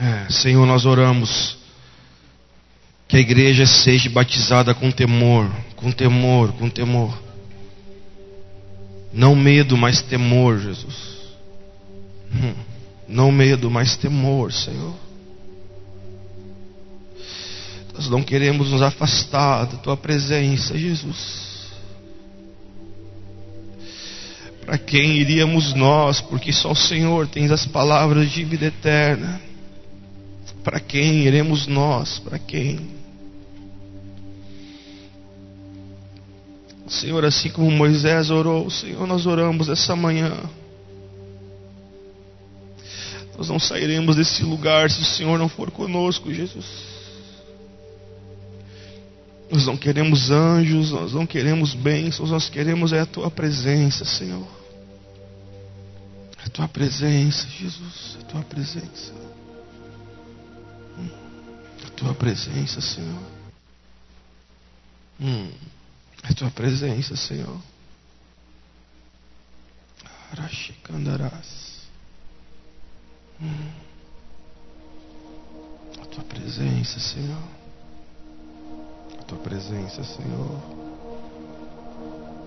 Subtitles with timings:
[0.00, 1.58] É, Senhor, nós oramos
[3.06, 7.12] que a igreja seja batizada com temor, com temor, com temor.
[9.12, 11.20] Não medo, mas temor, Jesus.
[12.32, 12.54] Hum,
[13.06, 14.94] não medo, mas temor, Senhor.
[17.92, 21.68] Nós não queremos nos afastar da tua presença, Jesus.
[24.64, 29.49] Para quem iríamos nós, porque só o Senhor tem as palavras de vida eterna.
[30.62, 32.18] Para quem iremos nós?
[32.18, 33.00] Para quem?
[36.90, 40.36] Senhor, assim como Moisés orou, Senhor, nós oramos essa manhã.
[43.38, 46.66] Nós não sairemos desse lugar se o Senhor não for conosco, Jesus.
[49.50, 54.46] Nós não queremos anjos, nós não queremos bênçãos, nós queremos é a tua presença, Senhor.
[56.44, 59.19] A tua presença, Jesus, a tua presença.
[62.00, 63.22] Tua presença, Senhor.
[65.20, 65.52] Hum.
[66.22, 67.60] A tua presença, Senhor.
[70.32, 71.82] Araxicandarás.
[73.38, 73.70] Hum.
[76.00, 77.48] A tua presença, Senhor.
[79.20, 80.58] A tua presença, Senhor.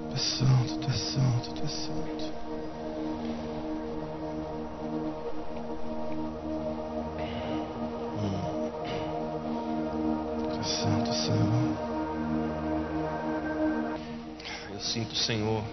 [0.09, 2.33] Tu és santo, tu és santo, tu és santo.
[10.84, 11.94] Santo, Senhor
[14.81, 15.64] sinto o Senhor.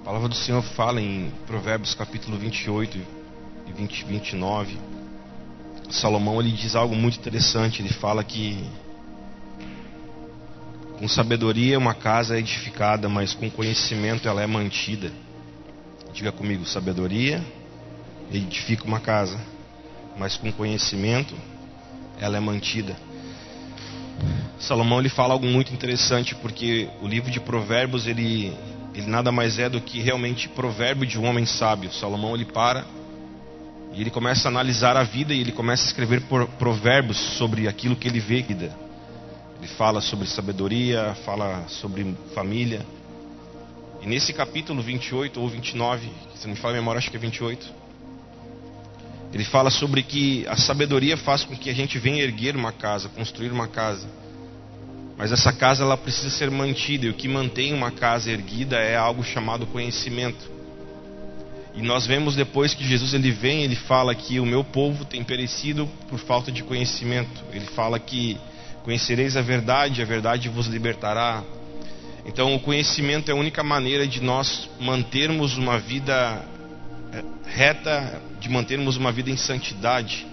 [0.00, 2.98] A palavra do Senhor fala em Provérbios capítulo 28
[3.68, 4.76] e 20, 29.
[5.88, 7.80] Salomão ele diz algo muito interessante.
[7.80, 8.68] Ele fala que
[10.98, 15.12] com sabedoria uma casa é edificada, mas com conhecimento ela é mantida.
[16.12, 17.42] Diga comigo, sabedoria
[18.32, 19.38] edifica uma casa,
[20.18, 21.34] mas com conhecimento
[22.20, 22.96] ela é mantida.
[24.62, 28.56] Salomão ele fala algo muito interessante porque o livro de Provérbios ele,
[28.94, 31.92] ele nada mais é do que realmente provérbio de um homem sábio.
[31.92, 32.84] Salomão ele para
[33.92, 36.22] e ele começa a analisar a vida e ele começa a escrever
[36.58, 38.72] provérbios sobre aquilo que ele vê vida.
[39.58, 42.86] Ele fala sobre sabedoria, fala sobre família.
[44.00, 47.20] E nesse capítulo 28 ou 29, se não me fala a memória, acho que é
[47.20, 47.82] 28.
[49.34, 53.08] Ele fala sobre que a sabedoria faz com que a gente venha erguer uma casa,
[53.08, 54.21] construir uma casa.
[55.16, 58.96] Mas essa casa ela precisa ser mantida e o que mantém uma casa erguida é
[58.96, 60.50] algo chamado conhecimento.
[61.74, 65.24] E nós vemos depois que Jesus ele vem, ele fala que o meu povo tem
[65.24, 67.42] perecido por falta de conhecimento.
[67.50, 68.38] Ele fala que
[68.82, 71.42] conhecereis a verdade, a verdade vos libertará.
[72.26, 76.44] Então, o conhecimento é a única maneira de nós mantermos uma vida
[77.12, 80.26] eh, reta, de mantermos uma vida em santidade.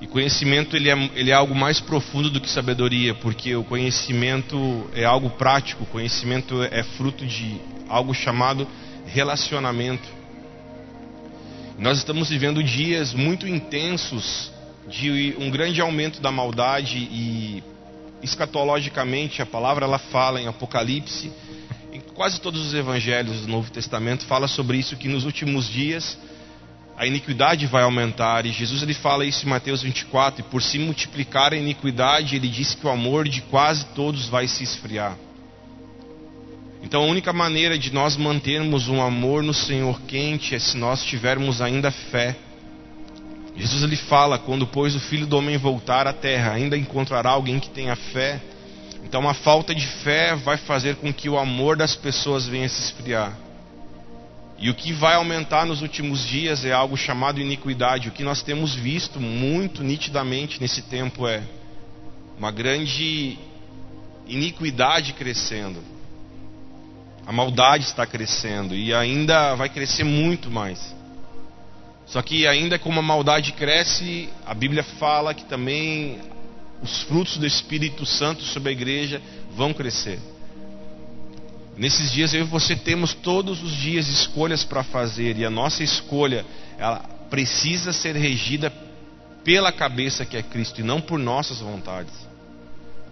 [0.00, 4.88] E conhecimento ele é, ele é algo mais profundo do que sabedoria, porque o conhecimento
[4.94, 8.66] é algo prático, o conhecimento é fruto de algo chamado
[9.06, 10.08] relacionamento.
[11.78, 14.50] Nós estamos vivendo dias muito intensos
[14.88, 17.62] de um grande aumento da maldade e
[18.22, 21.30] escatologicamente a palavra ela fala em Apocalipse,
[21.92, 26.18] em quase todos os evangelhos do Novo Testamento fala sobre isso que nos últimos dias
[27.00, 28.44] a iniquidade vai aumentar.
[28.44, 30.40] E Jesus ele fala isso em Mateus 24.
[30.40, 34.46] E por se multiplicar a iniquidade, ele diz que o amor de quase todos vai
[34.46, 35.16] se esfriar.
[36.82, 41.02] Então a única maneira de nós mantermos um amor no Senhor quente é se nós
[41.02, 42.36] tivermos ainda fé.
[43.56, 47.58] Jesus ele fala: quando pois o Filho do Homem voltar à terra, ainda encontrará alguém
[47.58, 48.42] que tenha fé.
[49.02, 52.82] Então a falta de fé vai fazer com que o amor das pessoas venha se
[52.82, 53.49] esfriar.
[54.60, 58.08] E o que vai aumentar nos últimos dias é algo chamado iniquidade.
[58.08, 61.42] O que nós temos visto muito nitidamente nesse tempo é
[62.36, 63.38] uma grande
[64.28, 65.82] iniquidade crescendo.
[67.26, 70.94] A maldade está crescendo e ainda vai crescer muito mais.
[72.04, 76.18] Só que ainda como a maldade cresce, a Bíblia fala que também
[76.82, 79.22] os frutos do Espírito Santo sobre a igreja
[79.54, 80.18] vão crescer.
[81.76, 85.82] Nesses dias eu e você temos todos os dias escolhas para fazer e a nossa
[85.82, 86.44] escolha
[86.78, 86.98] ela
[87.30, 88.72] precisa ser regida
[89.44, 92.12] pela cabeça que é Cristo e não por nossas vontades.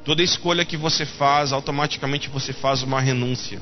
[0.05, 3.61] Toda escolha que você faz, automaticamente você faz uma renúncia.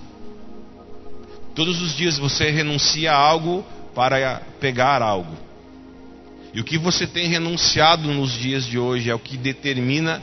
[1.55, 3.65] Todos os dias você renuncia a algo
[3.95, 5.37] para pegar algo.
[6.53, 10.23] E o que você tem renunciado nos dias de hoje é o que determina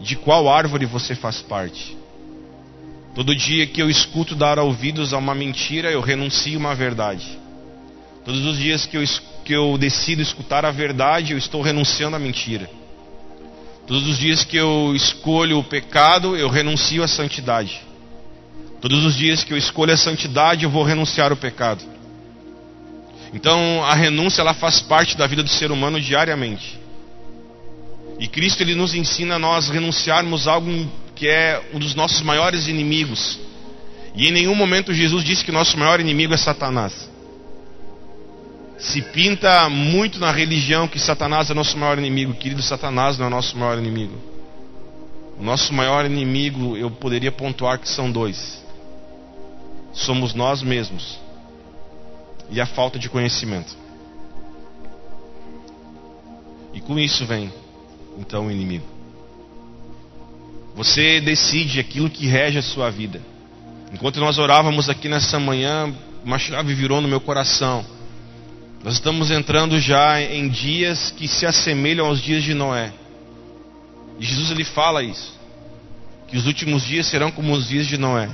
[0.00, 1.96] de qual árvore você faz parte.
[3.14, 7.38] Todo dia que eu escuto dar ouvidos a uma mentira, eu renuncio uma verdade.
[8.24, 9.04] Todos os dias que eu,
[9.44, 12.70] que eu decido escutar a verdade, eu estou renunciando à mentira.
[13.86, 17.80] Todos os dias que eu escolho o pecado, eu renuncio à santidade.
[18.80, 21.84] Todos os dias que eu escolho a santidade, eu vou renunciar ao pecado.
[23.34, 26.78] Então, a renúncia ela faz parte da vida do ser humano diariamente.
[28.18, 32.68] E Cristo ele nos ensina a nós renunciarmos algo que é um dos nossos maiores
[32.68, 33.38] inimigos.
[34.14, 37.10] E em nenhum momento Jesus disse que nosso maior inimigo é Satanás.
[38.78, 42.34] Se pinta muito na religião que Satanás é nosso maior inimigo.
[42.34, 44.18] Querido, Satanás não é nosso maior inimigo.
[45.38, 48.62] O nosso maior inimigo, eu poderia pontuar que são dois:
[49.92, 51.18] somos nós mesmos
[52.50, 53.76] e a falta de conhecimento.
[56.74, 57.52] E com isso vem,
[58.18, 58.91] então, o inimigo.
[60.74, 63.20] Você decide aquilo que rege a sua vida.
[63.92, 65.92] Enquanto nós orávamos aqui nessa manhã,
[66.24, 67.84] uma chave virou no meu coração.
[68.82, 72.92] Nós estamos entrando já em dias que se assemelham aos dias de Noé.
[74.18, 75.38] E Jesus ele fala isso,
[76.28, 78.28] que os últimos dias serão como os dias de Noé.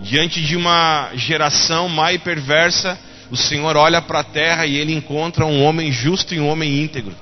[0.00, 2.98] Diante de uma geração má e perversa,
[3.30, 6.82] o Senhor olha para a terra e ele encontra um homem justo e um homem
[6.82, 7.14] íntegro.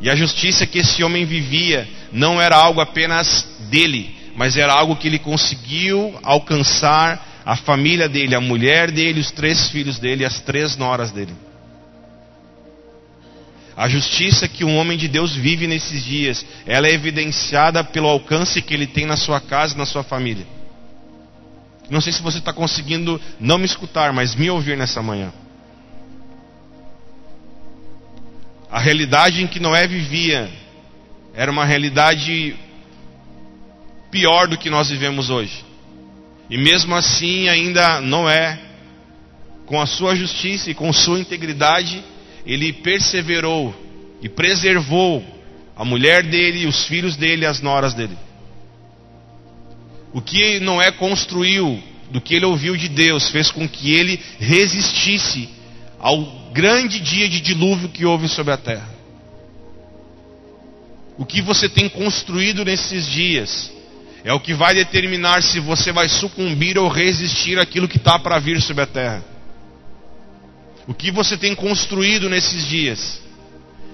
[0.00, 4.96] E a justiça que esse homem vivia não era algo apenas dele, mas era algo
[4.96, 10.40] que ele conseguiu alcançar a família dele, a mulher dele, os três filhos dele as
[10.40, 11.34] três noras dele.
[13.76, 18.62] A justiça que um homem de Deus vive nesses dias, ela é evidenciada pelo alcance
[18.62, 20.46] que ele tem na sua casa na sua família.
[21.90, 25.30] Não sei se você está conseguindo não me escutar, mas me ouvir nessa manhã.
[28.70, 30.50] A realidade em que Noé vivia
[31.36, 32.56] era uma realidade
[34.10, 35.62] pior do que nós vivemos hoje.
[36.48, 38.58] E mesmo assim, ainda Noé,
[39.66, 42.02] com a sua justiça e com sua integridade,
[42.46, 43.74] ele perseverou
[44.22, 45.22] e preservou
[45.76, 48.16] a mulher dele, os filhos dele as noras dele.
[50.14, 55.50] O que Noé construiu, do que ele ouviu de Deus, fez com que ele resistisse
[55.98, 58.95] ao grande dia de dilúvio que houve sobre a terra.
[61.18, 63.72] O que você tem construído nesses dias
[64.24, 68.38] é o que vai determinar se você vai sucumbir ou resistir àquilo que está para
[68.38, 69.24] vir sobre a terra.
[70.86, 73.20] O que você tem construído nesses dias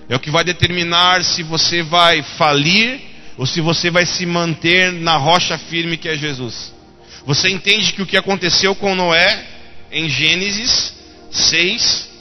[0.09, 3.01] é o que vai determinar se você vai falir
[3.37, 6.73] ou se você vai se manter na rocha firme que é Jesus.
[7.25, 9.47] Você entende que o que aconteceu com Noé
[9.91, 10.93] em Gênesis
[11.31, 12.12] 6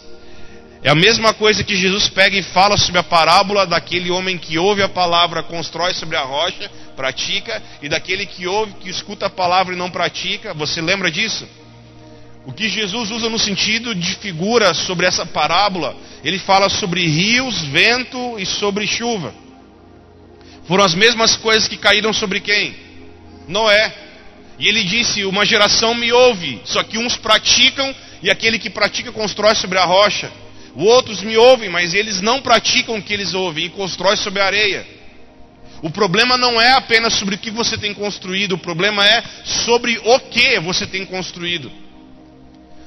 [0.83, 4.57] é a mesma coisa que Jesus pega e fala sobre a parábola daquele homem que
[4.57, 9.29] ouve a palavra, constrói sobre a rocha, pratica, e daquele que ouve, que escuta a
[9.29, 10.55] palavra e não pratica.
[10.55, 11.47] Você lembra disso?
[12.47, 17.61] O que Jesus usa no sentido de figura sobre essa parábola, ele fala sobre rios,
[17.65, 19.31] vento e sobre chuva.
[20.67, 22.75] Foram as mesmas coisas que caíram sobre quem?
[23.47, 23.93] Noé.
[24.57, 27.93] E ele disse: Uma geração me ouve, só que uns praticam
[28.23, 30.31] e aquele que pratica constrói sobre a rocha.
[30.75, 34.45] Outros me ouvem, mas eles não praticam o que eles ouvem e constrói sobre a
[34.45, 34.85] areia.
[35.81, 39.99] O problema não é apenas sobre o que você tem construído, o problema é sobre
[40.03, 41.71] o que você tem construído.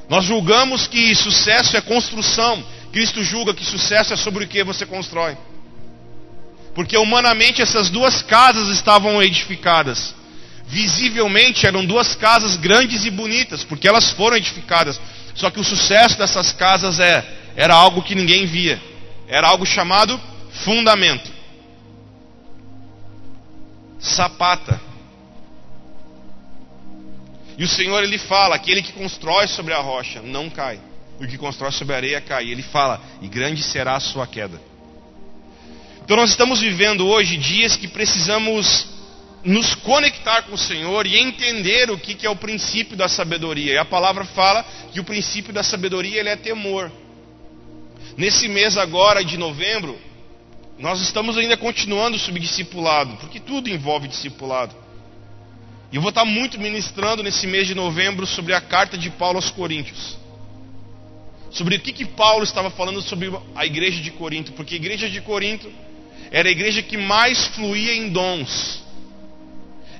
[0.09, 4.87] Nós julgamos que sucesso é construção, Cristo julga que sucesso é sobre o que você
[4.87, 5.37] constrói.
[6.75, 10.15] Porque humanamente essas duas casas estavam edificadas.
[10.67, 15.01] Visivelmente eram duas casas grandes e bonitas, porque elas foram edificadas.
[15.35, 17.25] Só que o sucesso dessas casas é,
[17.57, 18.81] era algo que ninguém via.
[19.29, 20.21] Era algo chamado
[20.65, 21.33] fundamento.
[23.99, 24.81] Sapata.
[27.57, 30.81] E o Senhor ele fala: aquele que constrói sobre a rocha não cai,
[31.21, 32.49] o que constrói sobre a areia cai.
[32.49, 34.61] Ele fala: e grande será a sua queda.
[36.05, 38.87] Então nós estamos vivendo hoje dias que precisamos
[39.43, 43.75] nos conectar com o Senhor e entender o que, é o princípio da sabedoria.
[43.75, 46.91] E a palavra fala que o princípio da sabedoria ele é temor.
[48.17, 49.99] Nesse mês agora de novembro,
[50.79, 54.75] nós estamos ainda continuando sobre discipulado, porque tudo envolve discipulado.
[55.91, 59.39] E eu vou estar muito ministrando nesse mês de novembro sobre a carta de Paulo
[59.39, 60.17] aos Coríntios.
[61.51, 65.09] Sobre o que, que Paulo estava falando sobre a igreja de Corinto, porque a igreja
[65.09, 65.71] de Corinto
[66.31, 68.83] era a igreja que mais fluía em dons.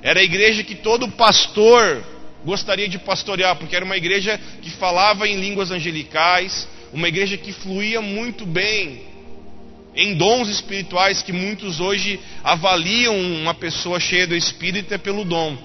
[0.01, 2.03] Era a igreja que todo pastor
[2.43, 7.51] gostaria de pastorear, porque era uma igreja que falava em línguas angelicais, uma igreja que
[7.51, 9.01] fluía muito bem
[9.93, 15.57] em dons espirituais que muitos hoje avaliam uma pessoa cheia do Espírito é pelo dom.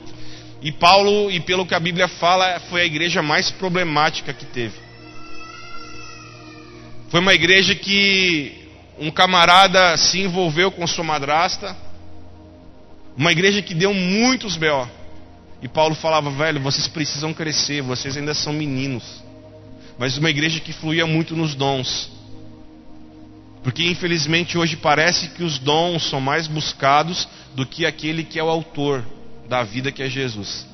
[0.61, 4.75] E Paulo, e pelo que a Bíblia fala, foi a igreja mais problemática que teve.
[7.11, 8.69] Foi uma igreja que
[8.99, 11.77] um camarada se envolveu com sua madrasta.
[13.17, 14.89] Uma igreja que deu muitos B.O.
[15.63, 19.30] E Paulo falava, velho, vocês precisam crescer, vocês ainda são meninos.
[20.01, 22.11] Mas uma igreja que fluía muito nos dons.
[23.63, 28.43] Porque infelizmente hoje parece que os dons são mais buscados do que aquele que é
[28.43, 29.05] o autor
[29.47, 30.67] da vida que é Jesus.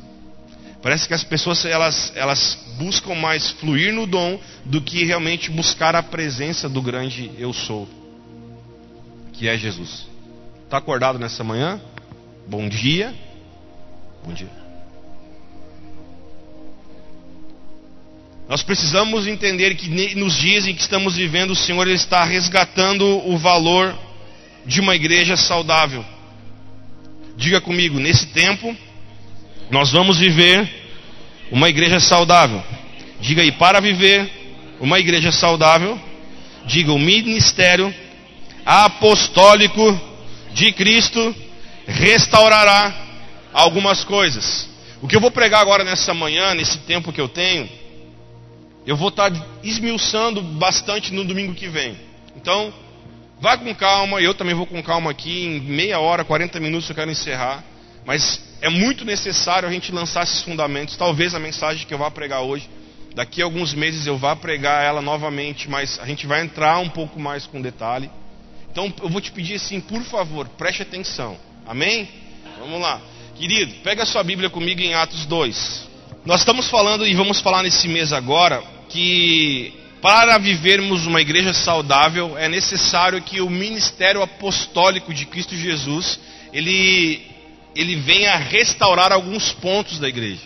[0.80, 5.96] Parece que as pessoas elas, elas buscam mais fluir no dom do que realmente buscar
[5.96, 7.88] a presença do grande eu sou,
[9.32, 10.06] que é Jesus.
[10.62, 11.80] Está acordado nessa manhã?
[12.46, 13.12] Bom dia.
[14.24, 14.65] Bom dia.
[18.48, 23.36] Nós precisamos entender que nos dias em que estamos vivendo, o Senhor está resgatando o
[23.36, 23.96] valor
[24.64, 26.04] de uma igreja saudável.
[27.36, 28.74] Diga comigo, nesse tempo,
[29.68, 30.68] nós vamos viver
[31.50, 32.62] uma igreja saudável.
[33.20, 34.30] Diga aí, para viver
[34.80, 35.98] uma igreja saudável,
[36.66, 37.92] diga o ministério
[38.64, 40.00] apostólico
[40.52, 41.34] de Cristo
[41.86, 42.94] restaurará
[43.52, 44.68] algumas coisas.
[45.02, 47.68] O que eu vou pregar agora nessa manhã, nesse tempo que eu tenho,
[48.86, 49.32] eu vou estar
[49.64, 51.98] esmiuçando bastante no domingo que vem.
[52.36, 52.72] Então,
[53.40, 56.94] vá com calma, eu também vou com calma aqui, em meia hora, 40 minutos eu
[56.94, 57.64] quero encerrar.
[58.04, 60.96] Mas é muito necessário a gente lançar esses fundamentos.
[60.96, 62.70] Talvez a mensagem que eu vá pregar hoje,
[63.12, 66.88] daqui a alguns meses eu vá pregar ela novamente, mas a gente vai entrar um
[66.88, 68.08] pouco mais com detalhe.
[68.70, 71.36] Então eu vou te pedir assim, por favor, preste atenção.
[71.66, 72.08] Amém?
[72.60, 73.00] Vamos lá.
[73.34, 75.88] Querido, pega a sua Bíblia comigo em Atos 2.
[76.24, 82.36] Nós estamos falando e vamos falar nesse mês agora que para vivermos uma igreja saudável
[82.38, 86.20] é necessário que o ministério apostólico de Cristo Jesus
[86.52, 87.26] ele,
[87.74, 90.42] ele venha restaurar alguns pontos da igreja.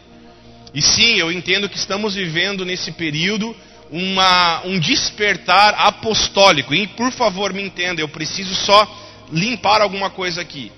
[0.72, 3.54] E sim, eu entendo que estamos vivendo nesse período
[3.90, 6.74] uma, um despertar apostólico.
[6.74, 8.88] E por favor, me entenda, eu preciso só
[9.32, 10.70] limpar alguma coisa aqui.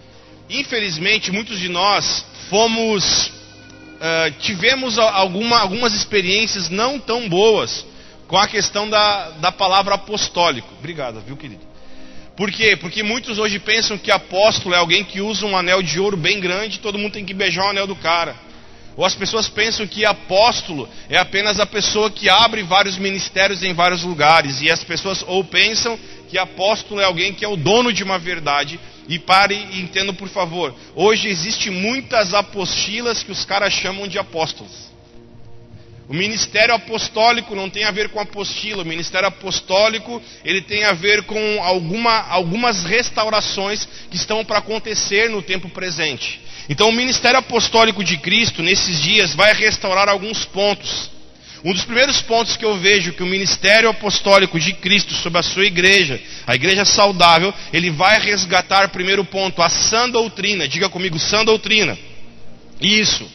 [0.48, 3.32] Infelizmente, muitos de nós fomos
[4.02, 7.86] uh, tivemos alguma, algumas experiências não tão boas
[8.26, 10.68] com a questão da, da palavra apostólico.
[10.78, 11.62] Obrigado, viu, querido?
[12.36, 12.76] Por quê?
[12.76, 16.40] Porque muitos hoje pensam que apóstolo é alguém que usa um anel de ouro bem
[16.40, 18.34] grande e todo mundo tem que beijar o anel do cara.
[18.96, 23.72] Ou as pessoas pensam que apóstolo é apenas a pessoa que abre vários ministérios em
[23.72, 24.60] vários lugares.
[24.60, 28.18] E as pessoas ou pensam que apóstolo é alguém que é o dono de uma
[28.18, 30.74] verdade e pare e entenda, por favor.
[30.94, 34.91] Hoje existe muitas apostilas que os caras chamam de apóstolos.
[36.12, 38.82] O ministério apostólico não tem a ver com apostila.
[38.82, 45.30] O ministério apostólico ele tem a ver com alguma, algumas restaurações que estão para acontecer
[45.30, 46.38] no tempo presente.
[46.68, 51.10] Então, o ministério apostólico de Cristo nesses dias vai restaurar alguns pontos.
[51.64, 55.42] Um dos primeiros pontos que eu vejo que o ministério apostólico de Cristo sobre a
[55.42, 60.68] sua igreja, a igreja saudável, ele vai resgatar, primeiro ponto, a sã doutrina.
[60.68, 61.98] Diga comigo, sã doutrina.
[62.82, 63.26] Isso.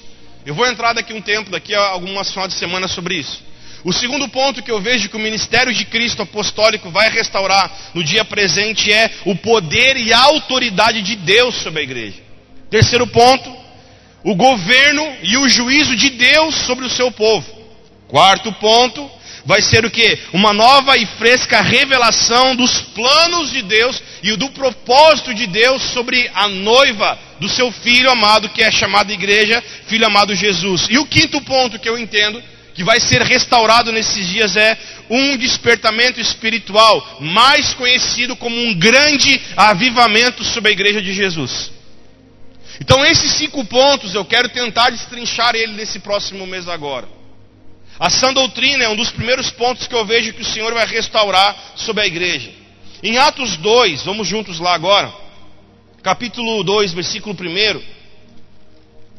[0.48, 3.44] Eu vou entrar daqui um tempo, daqui a algumas finais de semana sobre isso.
[3.84, 8.02] O segundo ponto que eu vejo que o ministério de Cristo apostólico vai restaurar no
[8.02, 12.20] dia presente é o poder e a autoridade de Deus sobre a igreja.
[12.70, 13.54] Terceiro ponto,
[14.24, 17.46] o governo e o juízo de Deus sobre o seu povo.
[18.08, 19.12] Quarto ponto
[19.48, 20.20] vai ser o que?
[20.34, 26.30] Uma nova e fresca revelação dos planos de Deus e do propósito de Deus sobre
[26.34, 30.88] a noiva do seu filho amado, que é chamada igreja, filho amado Jesus.
[30.90, 32.44] E o quinto ponto que eu entendo
[32.76, 34.78] que vai ser restaurado nesses dias é
[35.10, 41.72] um despertamento espiritual, mais conhecido como um grande avivamento sobre a igreja de Jesus.
[42.82, 47.17] Então, esses cinco pontos eu quero tentar destrinchar ele nesse próximo mês agora.
[48.00, 50.86] A sã doutrina é um dos primeiros pontos que eu vejo que o Senhor vai
[50.86, 52.52] restaurar sobre a igreja.
[53.02, 55.12] Em Atos 2, vamos juntos lá agora,
[56.04, 57.82] capítulo 2, versículo 1.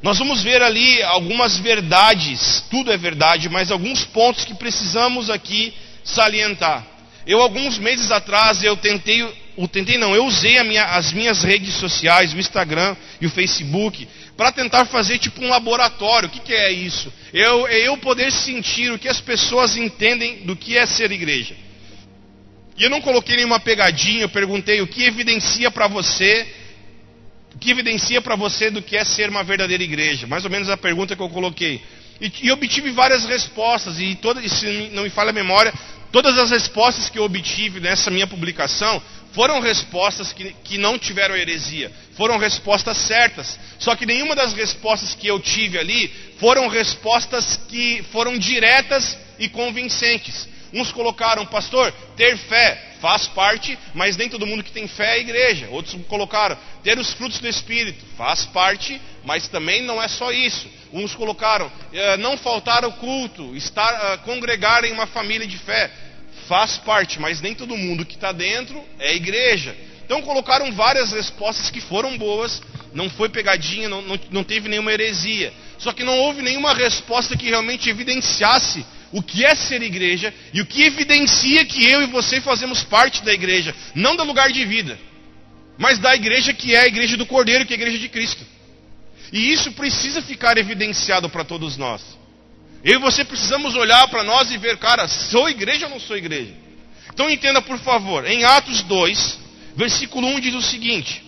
[0.00, 5.74] Nós vamos ver ali algumas verdades, tudo é verdade, mas alguns pontos que precisamos aqui
[6.04, 6.86] salientar.
[7.26, 9.26] Eu, alguns meses atrás, eu tentei,
[9.58, 14.06] eu tentei não, eu usei minha, as minhas redes sociais, o Instagram e o Facebook,
[14.36, 16.28] para tentar fazer tipo um laboratório.
[16.28, 17.12] O que, que é isso?
[17.32, 21.56] Eu, é eu poder sentir o que as pessoas entendem do que é ser igreja.
[22.76, 26.46] E eu não coloquei nenhuma pegadinha, eu perguntei o que evidencia para você,
[27.52, 30.28] o que evidencia para você do que é ser uma verdadeira igreja.
[30.28, 31.82] Mais ou menos a pergunta que eu coloquei.
[32.20, 35.74] E, e obtive várias respostas, e, toda, e se não me falha a memória,
[36.12, 41.36] todas as respostas que eu obtive nessa minha publicação foram respostas que, que não tiveram
[41.36, 43.58] heresia, foram respostas certas.
[43.78, 49.48] Só que nenhuma das respostas que eu tive ali foram respostas que foram diretas e
[49.48, 50.48] convincentes.
[50.72, 55.20] Uns colocaram, pastor, ter fé faz parte, mas nem todo mundo que tem fé é
[55.20, 55.68] igreja.
[55.70, 60.68] Outros colocaram, ter os frutos do Espírito faz parte, mas também não é só isso.
[60.92, 65.90] Uns colocaram, eh, não faltar o culto, estar, uh, congregar em uma família de fé
[66.48, 69.76] faz parte, mas nem todo mundo que está dentro é igreja.
[70.04, 72.62] Então colocaram várias respostas que foram boas,
[72.94, 75.52] não foi pegadinha, não, não, não teve nenhuma heresia.
[75.78, 80.60] Só que não houve nenhuma resposta que realmente evidenciasse o que é ser igreja e
[80.60, 84.64] o que evidencia que eu e você fazemos parte da igreja, não do lugar de
[84.64, 84.98] vida,
[85.76, 88.44] mas da igreja que é a igreja do Cordeiro, que é a igreja de Cristo.
[89.32, 92.02] E isso precisa ficar evidenciado para todos nós.
[92.82, 96.16] Eu e você precisamos olhar para nós e ver, cara, sou igreja ou não sou
[96.16, 96.54] igreja?
[97.12, 99.38] Então entenda, por favor, em Atos 2,
[99.76, 101.22] versículo 1 diz o seguinte: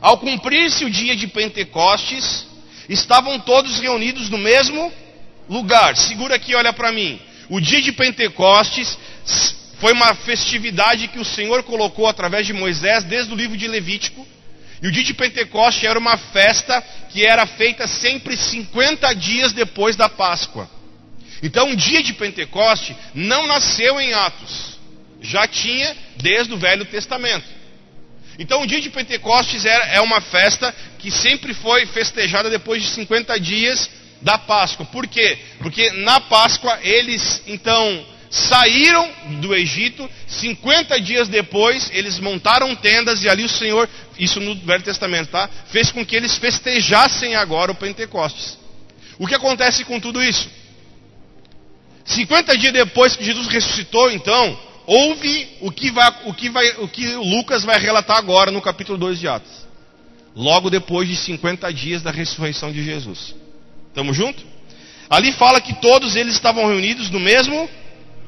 [0.00, 2.46] Ao cumprir-se o dia de Pentecostes,
[2.88, 4.92] estavam todos reunidos no mesmo
[5.48, 5.96] lugar.
[5.96, 7.18] Segura aqui, olha para mim.
[7.48, 8.98] O dia de Pentecostes
[9.80, 14.26] foi uma festividade que o Senhor colocou através de Moisés desde o livro de Levítico.
[14.82, 19.94] E o dia de Pentecostes era uma festa que era feita sempre 50 dias depois
[19.94, 20.68] da Páscoa.
[21.40, 24.78] Então, o dia de Pentecostes não nasceu em Atos,
[25.20, 27.46] já tinha desde o Velho Testamento.
[28.38, 33.38] Então, o dia de Pentecostes é uma festa que sempre foi festejada depois de 50
[33.38, 33.88] dias
[34.20, 34.86] da Páscoa.
[34.86, 35.38] Por quê?
[35.58, 39.12] Porque na Páscoa eles então saíram
[39.42, 43.86] do Egito, 50 dias depois eles montaram tendas e ali o Senhor,
[44.18, 45.48] isso no Velho Testamento, tá?
[45.70, 48.56] Fez com que eles festejassem agora o Pentecostes.
[49.18, 50.48] O que acontece com tudo isso?
[52.06, 56.88] 50 dias depois que Jesus ressuscitou, então, houve o que, vai, o, que vai, o
[56.88, 59.52] que Lucas vai relatar agora no capítulo 2 de Atos.
[60.34, 63.34] Logo depois de 50 dias da ressurreição de Jesus.
[63.88, 64.42] Estamos juntos?
[65.10, 67.68] Ali fala que todos eles estavam reunidos no mesmo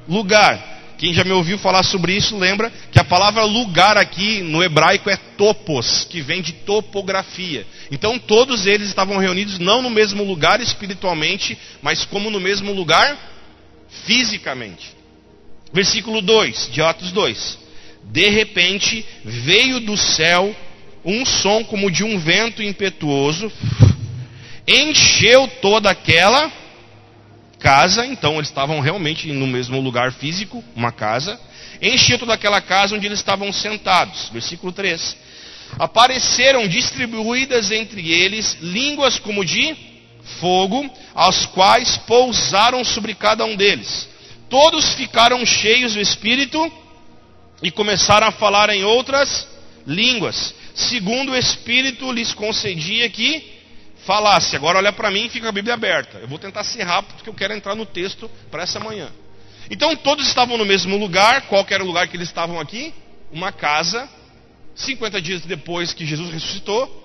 [0.09, 0.73] lugar.
[0.97, 5.11] Quem já me ouviu falar sobre isso lembra que a palavra lugar aqui no hebraico
[5.11, 7.67] é topos, que vem de topografia.
[7.91, 13.19] Então todos eles estavam reunidos não no mesmo lugar espiritualmente, mas como no mesmo lugar
[14.07, 14.93] fisicamente.
[15.73, 17.59] Versículo 2 de Atos 2.
[18.05, 20.55] De repente veio do céu
[21.05, 23.53] um som como de um vento impetuoso
[24.67, 26.51] encheu toda aquela
[27.65, 31.41] casa, então eles estavam realmente no mesmo lugar físico, uma casa,
[31.81, 34.29] encheu toda aquela casa onde eles estavam sentados.
[34.29, 35.17] Versículo 3.
[35.79, 39.75] Apareceram distribuídas entre eles línguas como de
[40.41, 44.11] fogo, as quais pousaram sobre cada um deles.
[44.51, 46.71] Todos ficaram cheios do Espírito
[47.63, 49.49] e começaram a falar em outras
[49.87, 53.54] línguas, segundo o Espírito lhes concedia que
[54.05, 56.19] falasse, agora olha para mim e fica a Bíblia aberta.
[56.19, 59.11] Eu vou tentar ser rápido porque eu quero entrar no texto para essa manhã.
[59.71, 62.93] Então todos estavam no mesmo lugar, qual era o lugar que eles estavam aqui?
[63.33, 64.09] Uma casa,
[64.75, 67.03] 50 dias depois que Jesus ressuscitou.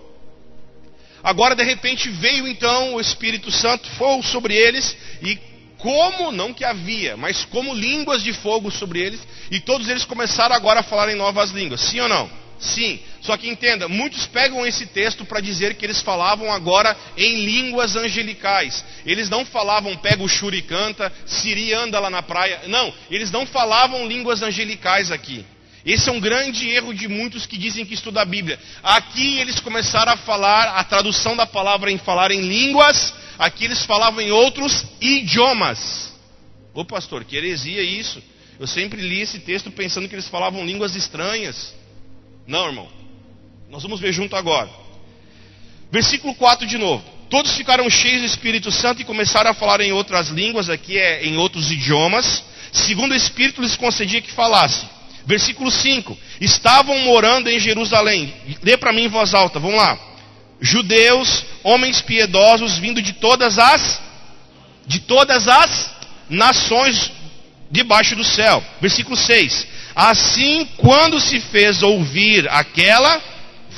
[1.24, 5.38] Agora de repente veio então o Espírito Santo, foi sobre eles e
[5.78, 10.54] como, não que havia, mas como línguas de fogo sobre eles, e todos eles começaram
[10.54, 12.30] agora a falar em novas línguas, sim ou não?
[12.60, 17.45] Sim, só que entenda, muitos pegam esse texto para dizer que eles falavam agora em
[17.45, 18.84] línguas angelicais.
[19.05, 22.62] Eles não falavam pega o churi canta, Siri anda lá na praia.
[22.67, 25.45] Não, eles não falavam línguas angelicais aqui.
[25.86, 28.60] Esse é um grande erro de muitos que dizem que estudam a Bíblia.
[28.84, 33.86] Aqui eles começaram a falar, a tradução da palavra em falar em línguas, aqui eles
[33.86, 36.13] falavam em outros idiomas.
[36.73, 38.21] Ô pastor, que heresia isso?
[38.60, 41.73] Eu sempre li esse texto pensando que eles falavam línguas estranhas.
[42.45, 42.99] Não, irmão.
[43.69, 44.67] Nós vamos ver junto agora.
[45.91, 47.03] Versículo 4 de novo.
[47.29, 51.23] Todos ficaram cheios do Espírito Santo e começaram a falar em outras línguas, aqui é
[51.23, 54.88] em outros idiomas, segundo o Espírito lhes concedia que falasse.
[55.23, 58.34] Versículo 5: Estavam morando em Jerusalém.
[58.63, 59.99] Lê para mim em voz alta, vamos lá.
[60.60, 64.01] Judeus, homens piedosos, vindo de todas as
[64.88, 65.91] de todas as
[66.27, 67.12] nações
[67.69, 68.63] debaixo do céu.
[68.82, 73.21] Versículo 6: Assim, quando se fez ouvir aquela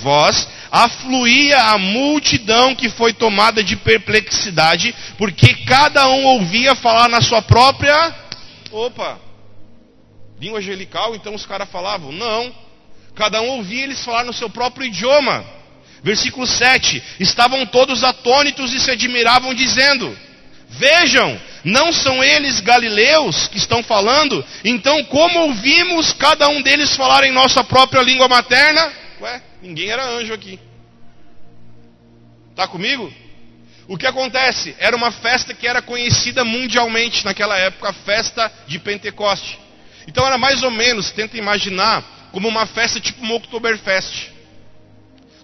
[0.01, 7.21] voz, afluía a multidão que foi tomada de perplexidade, porque cada um ouvia falar na
[7.21, 8.15] sua própria.
[8.71, 9.19] Opa!
[10.39, 12.11] Língua angelical, então os caras falavam?
[12.11, 12.53] Não.
[13.15, 15.45] Cada um ouvia eles falar no seu próprio idioma.
[16.03, 20.17] Versículo 7: Estavam todos atônitos e se admiravam, dizendo:
[20.69, 24.43] Vejam, não são eles galileus que estão falando?
[24.63, 29.00] Então, como ouvimos cada um deles falar em nossa própria língua materna?
[29.21, 30.59] Ué, ninguém era anjo aqui.
[32.49, 33.13] Está comigo?
[33.87, 34.75] O que acontece?
[34.79, 39.59] Era uma festa que era conhecida mundialmente naquela época, a festa de Pentecoste.
[40.07, 44.31] Então era mais ou menos, tenta imaginar, como uma festa tipo uma Oktoberfest.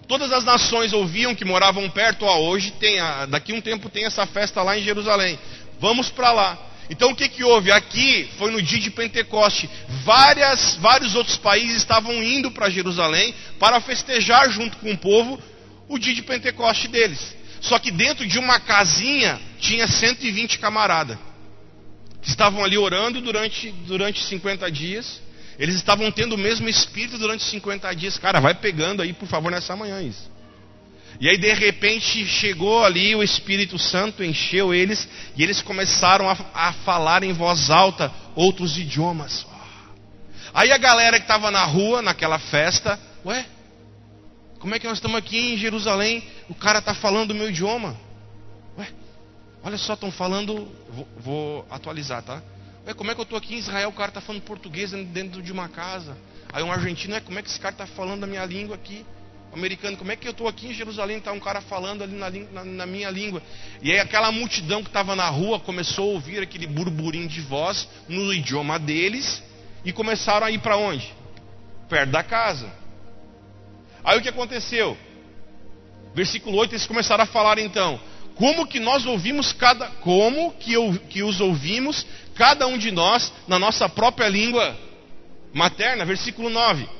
[0.08, 2.96] Todas as nações ouviam que moravam perto, ó, hoje tem,
[3.28, 5.38] daqui um tempo tem essa festa lá em Jerusalém.
[5.78, 6.58] Vamos para lá.
[6.90, 7.70] Então o que, que houve?
[7.70, 9.68] Aqui foi no dia de Pentecoste.
[10.04, 15.40] Várias, vários outros países estavam indo para Jerusalém para festejar junto com o povo
[15.88, 17.36] o dia de Pentecoste deles.
[17.60, 21.18] Só que dentro de uma casinha tinha 120 camaradas
[22.22, 25.20] que estavam ali orando durante, durante 50 dias.
[25.58, 28.16] Eles estavam tendo o mesmo espírito durante 50 dias.
[28.16, 30.30] Cara, vai pegando aí, por favor, nessa manhã isso.
[31.20, 36.36] E aí, de repente, chegou ali o Espírito Santo, encheu eles, e eles começaram a,
[36.54, 39.44] a falar em voz alta outros idiomas.
[40.54, 43.44] Aí a galera que estava na rua, naquela festa, ué,
[44.58, 46.22] como é que nós estamos aqui em Jerusalém?
[46.48, 47.96] O cara está falando o meu idioma.
[48.76, 48.88] Ué,
[49.62, 50.68] olha só, estão falando.
[50.90, 52.42] Vou, vou, atualizar, tá?
[52.86, 53.88] Ué, como é que eu estou aqui em Israel?
[53.88, 56.16] O cara está falando português dentro de uma casa.
[56.52, 59.04] Aí um argentino, é como é que esse cara está falando a minha língua aqui?
[59.58, 61.18] Americano, como é que eu estou aqui em Jerusalém?
[61.18, 63.42] Está um cara falando ali na, na, na, minha língua.
[63.82, 67.88] E aí aquela multidão que estava na rua começou a ouvir aquele burburinho de voz
[68.08, 69.42] no idioma deles
[69.84, 71.12] e começaram a ir para onde?
[71.88, 72.72] Perto da casa.
[74.04, 74.96] Aí o que aconteceu?
[76.14, 78.00] Versículo 8, eles começaram a falar então:
[78.34, 79.86] Como que nós ouvimos cada.
[80.00, 84.76] Como que, eu, que os ouvimos, cada um de nós, na nossa própria língua
[85.52, 86.04] materna?
[86.04, 86.97] Versículo 9.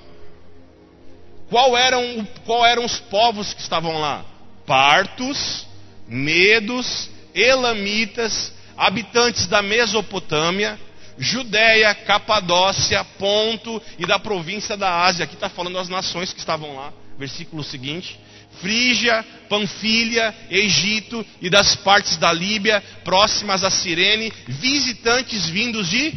[1.49, 4.25] Qual eram, qual eram os povos que estavam lá?
[4.67, 5.67] Partos,
[6.07, 10.79] medos, elamitas, habitantes da Mesopotâmia,
[11.19, 15.25] Judéia, Capadócia, Ponto e da província da Ásia.
[15.25, 16.93] Aqui está falando as nações que estavam lá.
[17.19, 18.19] Versículo seguinte.
[18.61, 26.13] Frígia, Panfilha, Egito e das partes da Líbia, próximas a Cirene, visitantes vindos de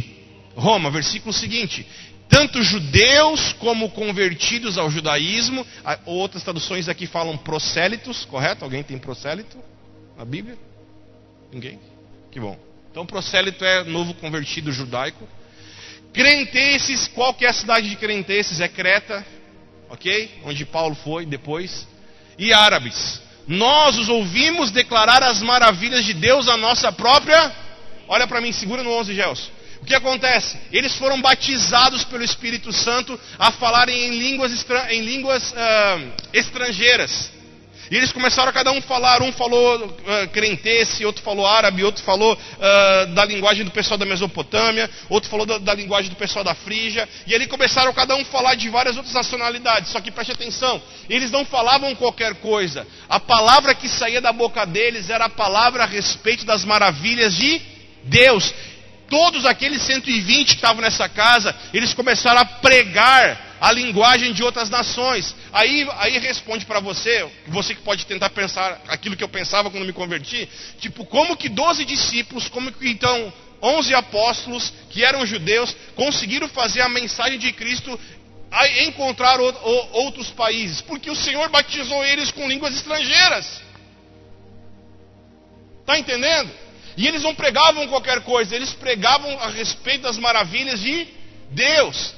[0.56, 0.90] Roma.
[0.92, 1.86] Versículo seguinte.
[2.32, 5.68] Tanto judeus como convertidos ao judaísmo,
[6.06, 8.64] outras traduções aqui falam prosélitos, correto?
[8.64, 9.58] Alguém tem prosélito
[10.18, 10.58] na Bíblia?
[11.52, 11.78] Ninguém?
[12.32, 12.58] Que bom.
[12.90, 15.28] Então, prosélito é novo convertido judaico.
[16.14, 18.62] Crentenses, qual que é a cidade de Crentenses?
[18.62, 19.26] É Creta,
[19.90, 20.40] ok?
[20.46, 21.86] Onde Paulo foi depois.
[22.38, 23.22] E árabes.
[23.46, 27.54] Nós os ouvimos declarar as maravilhas de Deus à nossa própria.
[28.08, 29.52] Olha para mim, segura no 11, Gelson.
[29.82, 30.58] O que acontece?
[30.72, 37.32] Eles foram batizados pelo Espírito Santo a falarem em línguas, em línguas uh, estrangeiras.
[37.90, 42.36] E eles começaram a cada um falar, um falou uh, outro falou árabe, outro falou
[42.36, 46.56] uh, da linguagem do pessoal da Mesopotâmia, outro falou da, da, linguagem do pessoal da
[46.56, 49.92] Frígia, e ali começaram cada um a falar de várias outras nacionalidades.
[49.92, 52.88] Só que preste atenção, eles não falavam qualquer coisa.
[53.10, 57.62] A palavra que saía da boca deles era a palavra a respeito das maravilhas de
[58.06, 58.54] Deus.
[59.12, 64.70] Todos aqueles 120 que estavam nessa casa, eles começaram a pregar a linguagem de outras
[64.70, 65.36] nações.
[65.52, 69.86] Aí, aí responde para você, você que pode tentar pensar aquilo que eu pensava quando
[69.86, 70.48] me converti,
[70.80, 76.80] tipo, como que 12 discípulos, como que então 11 apóstolos que eram judeus conseguiram fazer
[76.80, 78.00] a mensagem de Cristo
[78.50, 80.80] a encontrar outros países?
[80.80, 83.62] Porque o Senhor batizou eles com línguas estrangeiras.
[85.82, 86.50] Está entendendo?
[86.98, 91.08] E eles não pregavam qualquer coisa, eles pregavam a respeito das maravilhas de
[91.52, 92.14] Deus.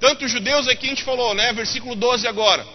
[0.00, 1.52] Tanto os judeus aqui a gente falou, né?
[1.52, 2.66] Versículo 12 agora.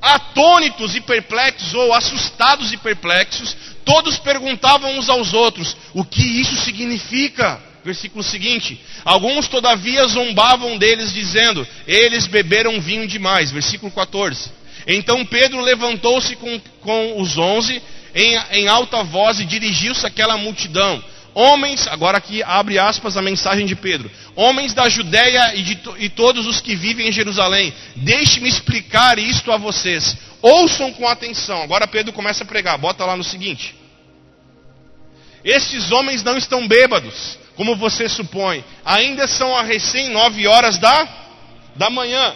[0.00, 6.56] Atônitos e perplexos, ou assustados e perplexos, todos perguntavam uns aos outros: o que isso
[6.56, 7.60] significa?
[7.84, 13.50] Versículo seguinte: Alguns, todavia, zombavam deles, dizendo: Eles beberam vinho demais.
[13.50, 14.50] Versículo 14.
[14.86, 17.80] Então Pedro levantou-se com, com os onze
[18.14, 21.02] em, em alta voz e dirigiu-se àquela multidão
[21.34, 24.10] Homens, agora aqui abre aspas a mensagem de Pedro.
[24.36, 29.50] Homens da Judéia e, de, e todos os que vivem em Jerusalém, deixe-me explicar isto
[29.50, 30.16] a vocês.
[30.42, 31.62] Ouçam com atenção.
[31.62, 32.76] Agora Pedro começa a pregar.
[32.76, 33.74] Bota lá no seguinte:
[35.42, 38.62] Estes homens não estão bêbados, como você supõe.
[38.84, 41.08] Ainda são a recém nove horas da,
[41.76, 42.34] da manhã.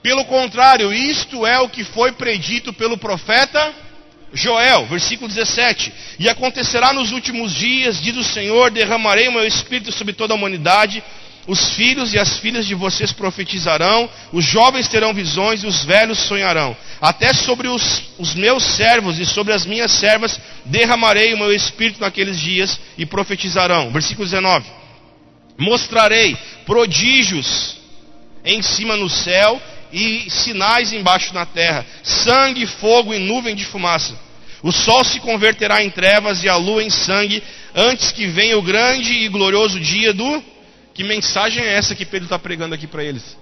[0.00, 3.74] Pelo contrário, isto é o que foi predito pelo profeta
[4.32, 9.92] Joel, versículo 17: E acontecerá nos últimos dias, diz o Senhor: derramarei o meu espírito
[9.92, 11.02] sobre toda a humanidade.
[11.46, 16.18] Os filhos e as filhas de vocês profetizarão, os jovens terão visões e os velhos
[16.18, 16.76] sonharão.
[17.00, 22.02] Até sobre os, os meus servos e sobre as minhas servas derramarei o meu espírito
[22.02, 23.90] naqueles dias e profetizarão.
[23.90, 24.66] Versículo 19:
[25.56, 26.36] Mostrarei
[26.66, 27.78] prodígios
[28.44, 29.60] em cima no céu
[29.92, 34.14] e sinais embaixo na terra: sangue, fogo e nuvem de fumaça.
[34.62, 37.42] O sol se converterá em trevas e a lua em sangue,
[37.74, 40.42] antes que venha o grande e glorioso dia do.
[40.92, 43.36] Que mensagem é essa que Pedro está pregando aqui para eles?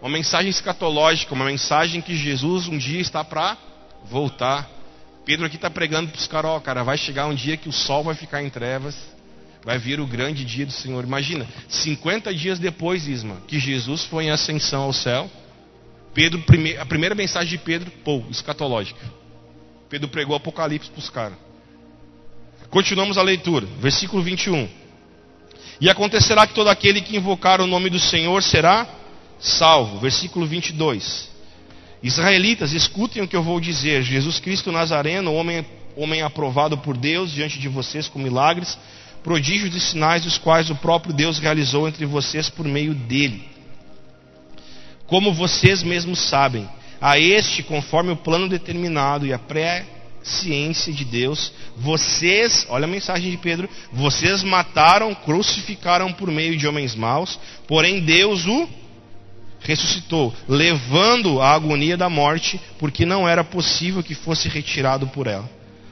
[0.00, 3.58] Uma mensagem escatológica, uma mensagem que Jesus um dia está para
[4.04, 4.70] voltar.
[5.24, 7.72] Pedro aqui está pregando para os caras: ó, cara, vai chegar um dia que o
[7.72, 8.96] sol vai ficar em trevas,
[9.64, 11.04] vai vir o grande dia do Senhor.
[11.04, 15.30] Imagina, 50 dias depois, Isma, que Jesus foi em ascensão ao céu.
[16.12, 16.42] Pedro,
[16.78, 19.00] a primeira mensagem de Pedro, pô, escatológica.
[19.88, 21.38] Pedro pregou Apocalipse para os caras.
[22.70, 24.68] Continuamos a leitura, versículo 21.
[25.80, 28.86] E acontecerá que todo aquele que invocar o nome do Senhor será
[29.38, 29.98] salvo.
[29.98, 31.30] Versículo 22.
[32.02, 34.02] Israelitas, escutem o que eu vou dizer.
[34.02, 35.64] Jesus Cristo Nazareno, homem,
[35.96, 38.78] homem aprovado por Deus diante de vocês com milagres,
[39.24, 43.48] prodígios e sinais, os quais o próprio Deus realizou entre vocês por meio dele.
[45.06, 46.68] Como vocês mesmos sabem,
[47.00, 53.30] a este, conforme o plano determinado e a pré-ciência de Deus, vocês, olha a mensagem
[53.30, 58.68] de Pedro, vocês mataram, crucificaram por meio de homens maus, porém Deus o
[59.60, 65.48] ressuscitou, levando a agonia da morte, porque não era possível que fosse retirado por ela.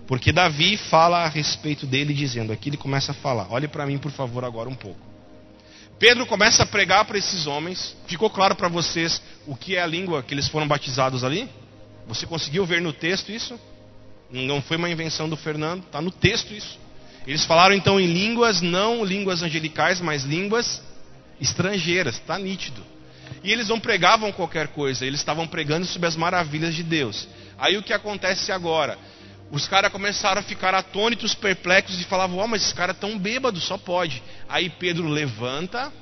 [0.06, 3.46] Porque Davi fala a respeito dele, dizendo: aqui ele começa a falar.
[3.50, 5.00] Olhe para mim, por favor, agora um pouco.
[5.98, 7.96] Pedro começa a pregar para esses homens.
[8.06, 11.48] Ficou claro para vocês o que é a língua que eles foram batizados ali?
[12.08, 13.58] Você conseguiu ver no texto isso?
[14.30, 16.78] Não foi uma invenção do Fernando, está no texto isso.
[17.26, 20.82] Eles falaram então em línguas, não línguas angelicais, mas línguas
[21.40, 22.82] estrangeiras, está nítido.
[23.44, 27.28] E eles não pregavam qualquer coisa, eles estavam pregando sobre as maravilhas de Deus.
[27.58, 28.98] Aí o que acontece agora?
[29.52, 33.18] Os caras começaram a ficar atônitos, perplexos e falavam: Ó, oh, mas cara é tão
[33.18, 34.22] bêbado, só pode.
[34.48, 35.92] Aí Pedro levanta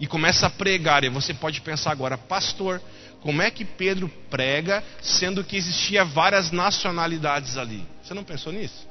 [0.00, 1.04] e começa a pregar.
[1.04, 2.82] E você pode pensar agora, pastor,
[3.20, 7.86] como é que Pedro prega, sendo que existia várias nacionalidades ali?
[8.02, 8.88] Você não pensou nisso?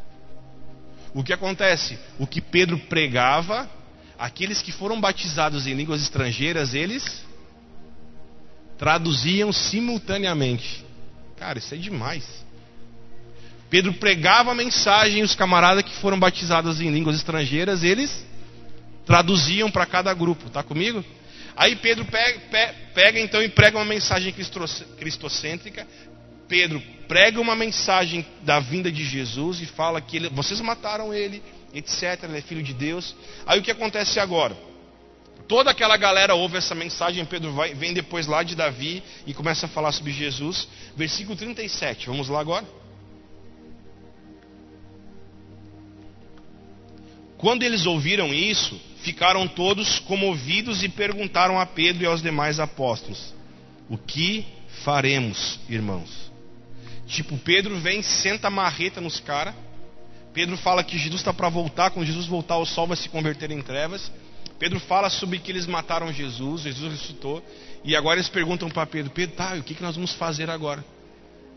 [1.14, 2.00] O que acontece?
[2.18, 3.70] O que Pedro pregava,
[4.18, 7.22] aqueles que foram batizados em línguas estrangeiras, eles
[8.78, 10.86] traduziam simultaneamente.
[11.38, 12.24] Cara, isso é demais.
[13.74, 18.24] Pedro pregava a mensagem e os camaradas que foram batizados em línguas estrangeiras, eles
[19.04, 21.04] traduziam para cada grupo, tá comigo?
[21.56, 22.40] Aí Pedro pega,
[22.94, 25.88] pega, então e prega uma mensagem cristocêntrica.
[26.48, 31.42] Pedro prega uma mensagem da vinda de Jesus e fala que ele, vocês mataram ele,
[31.74, 32.26] etc.
[32.26, 33.16] Ele é filho de Deus.
[33.44, 34.56] Aí o que acontece agora?
[35.48, 37.26] Toda aquela galera ouve essa mensagem.
[37.26, 40.68] Pedro vai, vem depois lá de Davi e começa a falar sobre Jesus.
[40.96, 42.06] Versículo 37.
[42.06, 42.83] Vamos lá agora.
[47.44, 53.34] Quando eles ouviram isso, ficaram todos comovidos e perguntaram a Pedro e aos demais apóstolos:
[53.90, 54.46] O que
[54.86, 56.32] faremos, irmãos?
[57.06, 59.54] Tipo, Pedro vem, senta a marreta nos caras.
[60.34, 61.92] Pedro fala que Jesus está para voltar.
[61.92, 64.10] Quando Jesus voltar, o sol vai se converter em trevas.
[64.58, 67.44] Pedro fala sobre que eles mataram Jesus, Jesus ressuscitou.
[67.84, 70.82] E agora eles perguntam para Pedro: Pedro, tá, o que, que nós vamos fazer agora?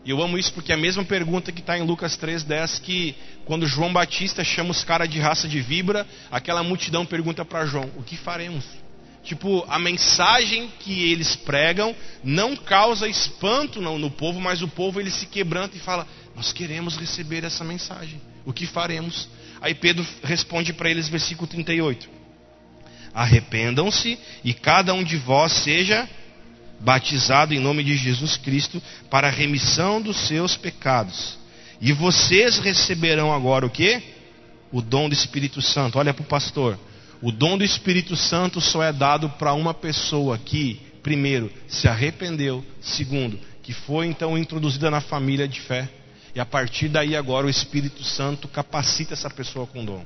[0.07, 3.13] E eu amo isso porque é a mesma pergunta que está em Lucas 3,10, que
[3.43, 7.91] quando João Batista chama os caras de raça de vibra, aquela multidão pergunta para João:
[7.97, 8.63] o que faremos?
[9.21, 11.93] Tipo, a mensagem que eles pregam
[12.23, 16.53] não causa espanto no, no povo, mas o povo ele se quebranta e fala: Nós
[16.53, 19.27] queremos receber essa mensagem, o que faremos?
[19.59, 22.09] Aí Pedro responde para eles, versículo 38:
[23.13, 26.07] Arrependam-se e cada um de vós seja
[26.79, 31.37] batizado em nome de Jesus Cristo para a remissão dos seus pecados.
[31.81, 34.01] E vocês receberão agora o que?
[34.71, 35.99] O dom do Espírito Santo.
[35.99, 36.77] Olha para o pastor.
[37.21, 42.63] O dom do Espírito Santo só é dado para uma pessoa que, primeiro, se arrependeu,
[42.81, 45.89] segundo, que foi então introduzida na família de fé.
[46.35, 50.05] E a partir daí agora o Espírito Santo capacita essa pessoa com dom.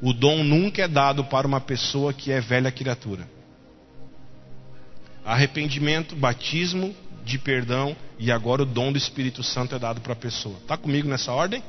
[0.00, 3.35] O dom nunca é dado para uma pessoa que é velha criatura
[5.26, 10.16] arrependimento, batismo de perdão e agora o dom do Espírito Santo é dado para a
[10.16, 10.56] pessoa.
[10.62, 11.62] Está comigo nessa ordem?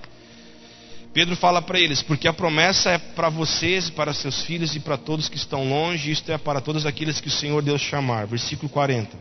[1.12, 4.96] Pedro fala para eles: porque a promessa é para vocês, para seus filhos e para
[4.96, 8.28] todos que estão longe, isto é para todos aqueles que o Senhor Deus chamar.
[8.28, 9.18] Versículo 40.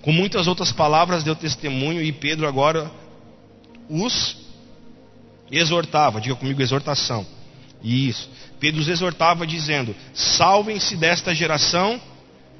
[0.00, 2.90] Com muitas outras palavras deu testemunho e Pedro agora
[3.90, 4.38] os
[5.50, 7.26] exortava, diga comigo exortação.
[7.82, 8.30] Isso.
[8.58, 12.00] Pedro os exortava dizendo: Salvem-se desta geração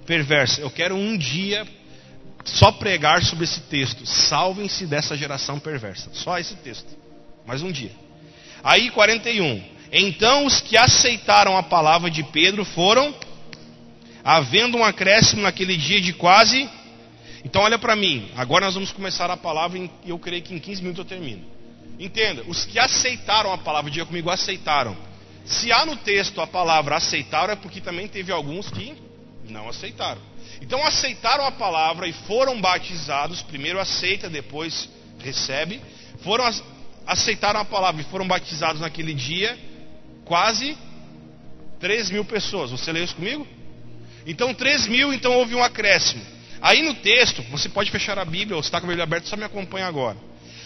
[0.06, 0.60] perversa.
[0.60, 1.66] Eu quero um dia
[2.44, 4.06] só pregar sobre esse texto.
[4.06, 6.10] Salvem-se dessa geração perversa.
[6.14, 6.88] Só esse texto.
[7.46, 7.90] Mais um dia.
[8.62, 9.62] Aí 41.
[9.92, 13.14] Então os que aceitaram a palavra de Pedro foram,
[14.24, 16.68] havendo um acréscimo naquele dia de quase.
[17.44, 20.58] Então olha para mim, agora nós vamos começar a palavra e eu creio que em
[20.58, 21.44] 15 minutos eu termino.
[21.98, 24.96] Entenda, os que aceitaram a palavra, diga comigo, aceitaram.
[25.44, 28.96] Se há no texto a palavra aceitaram, é porque também teve alguns que
[29.48, 30.20] não aceitaram.
[30.60, 35.80] Então aceitaram a palavra e foram batizados, primeiro aceita, depois recebe.
[36.22, 36.44] Foram
[37.06, 39.56] aceitaram a palavra e foram batizados naquele dia,
[40.24, 40.76] quase
[41.78, 42.70] 3 mil pessoas.
[42.70, 43.46] Você leu isso comigo?
[44.26, 46.24] Então 3 mil, então houve um acréscimo.
[46.60, 49.36] Aí no texto, você pode fechar a Bíblia, ou está com a Bíblia aberta, só
[49.36, 50.16] me acompanha agora.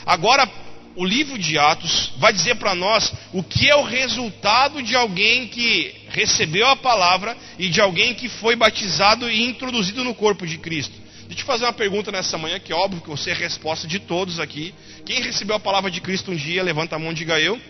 [0.07, 0.49] Agora,
[0.97, 5.49] o livro de Atos vai dizer para nós o que é o resultado de alguém
[5.49, 10.59] que recebeu a palavra e de alguém que foi batizado e introduzido no corpo de
[10.59, 10.95] Cristo.
[11.31, 13.37] Deixa eu te fazer uma pergunta nessa manhã, que é óbvio que você é a
[13.37, 14.75] resposta de todos aqui.
[15.07, 17.61] Quem recebeu a palavra de Cristo um dia, levanta a mão e diga eu.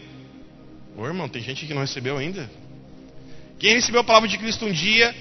[0.97, 2.51] Ô irmão, tem gente que não recebeu ainda.
[3.59, 5.15] Quem recebeu a palavra de Cristo um dia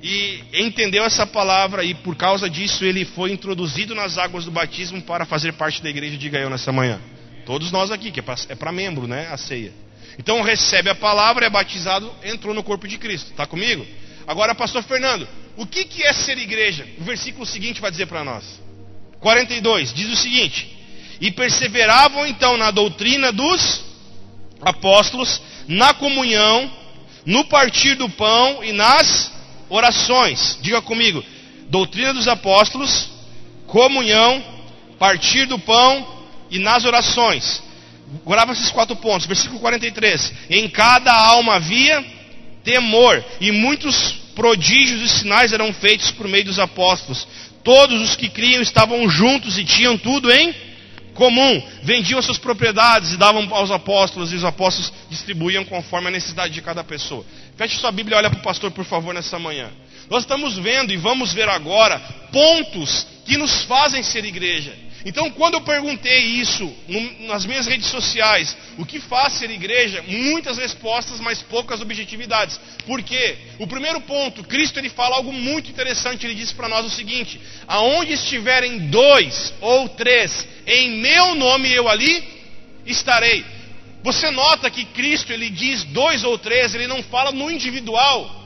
[0.00, 5.02] e entendeu essa palavra e por causa disso ele foi introduzido nas águas do batismo
[5.02, 7.00] para fazer parte da igreja, diga eu nessa manhã.
[7.44, 9.28] Todos nós aqui, que é para é membro, né?
[9.28, 9.72] A ceia.
[10.18, 13.30] Então recebe a palavra, é batizado, entrou no corpo de Cristo.
[13.30, 13.86] Está comigo?
[14.26, 16.86] Agora, pastor Fernando, o que, que é ser igreja?
[16.98, 18.44] O versículo seguinte vai dizer para nós.
[19.20, 20.76] 42, diz o seguinte:
[21.20, 23.84] E perseveravam então na doutrina dos
[24.60, 26.70] apóstolos, na comunhão,
[27.24, 29.32] no partir do pão e nas
[29.68, 30.58] orações.
[30.60, 31.24] Diga comigo:
[31.68, 33.10] doutrina dos apóstolos,
[33.66, 34.42] comunhão,
[34.98, 37.62] partir do pão e nas orações.
[38.26, 39.26] Grava esses quatro pontos.
[39.26, 40.32] Versículo 43.
[40.50, 42.04] Em cada alma havia
[42.62, 47.26] temor, e muitos prodígios e sinais eram feitos por meio dos apóstolos.
[47.62, 50.54] Todos os que criam estavam juntos e tinham tudo em
[51.14, 51.62] comum.
[51.82, 56.62] Vendiam suas propriedades e davam aos apóstolos, e os apóstolos distribuíam conforme a necessidade de
[56.62, 57.24] cada pessoa.
[57.56, 59.70] Feche sua Bíblia e olha para o pastor, por favor, nessa manhã.
[60.08, 61.98] Nós estamos vendo e vamos ver agora
[62.30, 64.72] pontos que nos fazem ser igreja.
[65.06, 66.68] Então, quando eu perguntei isso
[67.20, 70.02] nas minhas redes sociais, o que faz ser igreja?
[70.04, 72.58] Muitas respostas, mas poucas objetividades.
[72.84, 73.36] Por quê?
[73.60, 76.26] O primeiro ponto, Cristo ele fala algo muito interessante.
[76.26, 81.88] Ele diz para nós o seguinte: aonde estiverem dois ou três em meu nome, eu
[81.88, 82.24] ali
[82.84, 83.44] estarei.
[84.02, 88.44] Você nota que Cristo ele diz dois ou três, ele não fala no individual.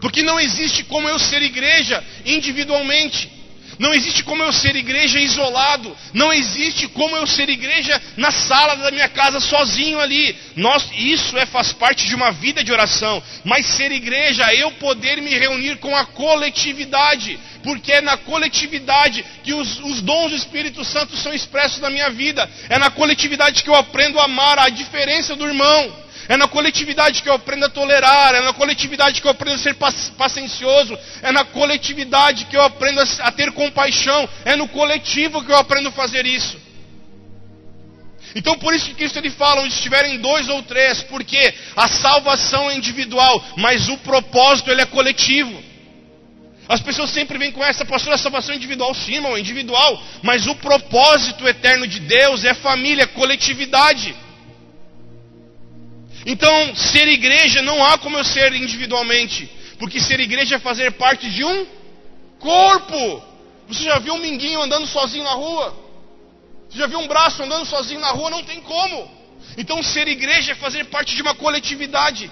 [0.00, 3.36] Porque não existe como eu ser igreja individualmente.
[3.78, 5.96] Não existe como eu ser igreja isolado.
[6.12, 10.36] Não existe como eu ser igreja na sala da minha casa sozinho ali.
[10.56, 13.22] Nós, isso é, faz parte de uma vida de oração.
[13.44, 17.38] Mas ser igreja é eu poder me reunir com a coletividade.
[17.62, 22.10] Porque é na coletividade que os, os dons do Espírito Santo são expressos na minha
[22.10, 22.48] vida.
[22.68, 26.05] É na coletividade que eu aprendo a amar a diferença do irmão.
[26.28, 29.58] É na coletividade que eu aprendo a tolerar, é na coletividade que eu aprendo a
[29.58, 35.52] ser paciencioso, é na coletividade que eu aprendo a ter compaixão, é no coletivo que
[35.52, 36.58] eu aprendo a fazer isso.
[38.34, 42.70] Então por isso que Cristo ele fala, onde estiverem dois ou três, porque a salvação
[42.70, 45.64] é individual, mas o propósito ele é coletivo.
[46.68, 50.02] As pessoas sempre vêm com essa, pastor, a salvação é individual, sim, irmão, é individual,
[50.22, 54.14] mas o propósito eterno de Deus é família, coletividade.
[56.26, 61.30] Então, ser igreja não há como eu ser individualmente, porque ser igreja é fazer parte
[61.30, 61.66] de um
[62.40, 63.22] corpo.
[63.68, 65.86] Você já viu um minguinho andando sozinho na rua?
[66.68, 68.30] Você já viu um braço andando sozinho na rua?
[68.30, 69.08] Não tem como.
[69.56, 72.28] Então, ser igreja é fazer parte de uma coletividade.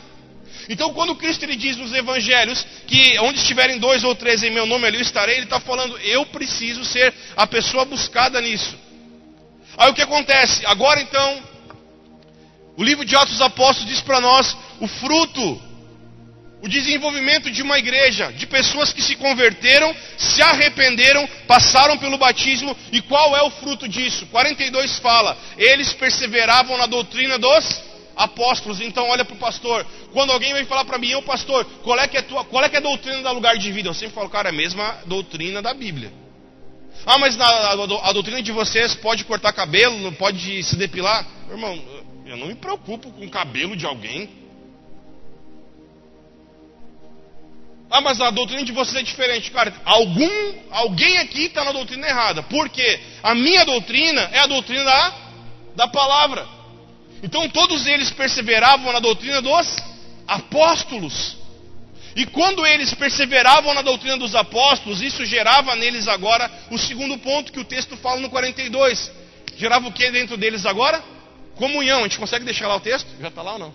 [0.69, 4.67] Então, quando Cristo ele diz nos evangelhos que onde estiverem dois ou três em meu
[4.67, 8.77] nome ali eu estarei, ele está falando, eu preciso ser a pessoa buscada nisso.
[9.77, 10.67] Aí o que acontece?
[10.67, 11.54] Agora então,
[12.77, 15.63] o livro de Atos dos Apóstolos diz para nós o fruto,
[16.61, 22.77] o desenvolvimento de uma igreja, de pessoas que se converteram, se arrependeram, passaram pelo batismo,
[22.91, 24.27] e qual é o fruto disso?
[24.27, 27.83] 42 fala, eles perseveravam na doutrina dos
[28.17, 28.81] apóstolos.
[28.81, 32.09] Então olha para o pastor, quando alguém vem falar para mim, eu pastor, qual é,
[32.09, 33.89] que é tua, qual é que é a doutrina da lugar de vida?
[33.89, 36.13] Eu sempre falo, cara, é a mesma doutrina da Bíblia.
[37.07, 37.73] Ah, mas a, a,
[38.09, 41.27] a doutrina de vocês pode cortar cabelo, não pode se depilar?
[41.51, 41.79] Irmão,
[42.25, 44.31] eu não me preocupo com o cabelo de alguém.
[47.91, 49.51] Ah, mas a doutrina de vocês é diferente.
[49.51, 52.43] Cara, algum, alguém aqui está na doutrina errada.
[52.43, 53.01] Por quê?
[53.23, 55.15] A minha doutrina é a doutrina da,
[55.77, 56.47] da palavra.
[57.23, 59.77] Então todos eles perseveravam na doutrina dos
[60.27, 61.37] apóstolos.
[62.17, 67.53] E quando eles perseveravam na doutrina dos apóstolos, isso gerava neles agora o segundo ponto
[67.53, 69.11] que o texto fala no 42.
[69.57, 71.14] Gerava o que dentro deles agora?
[71.57, 73.09] Comunhão, a gente consegue deixar lá o texto?
[73.21, 73.75] Já está lá ou não?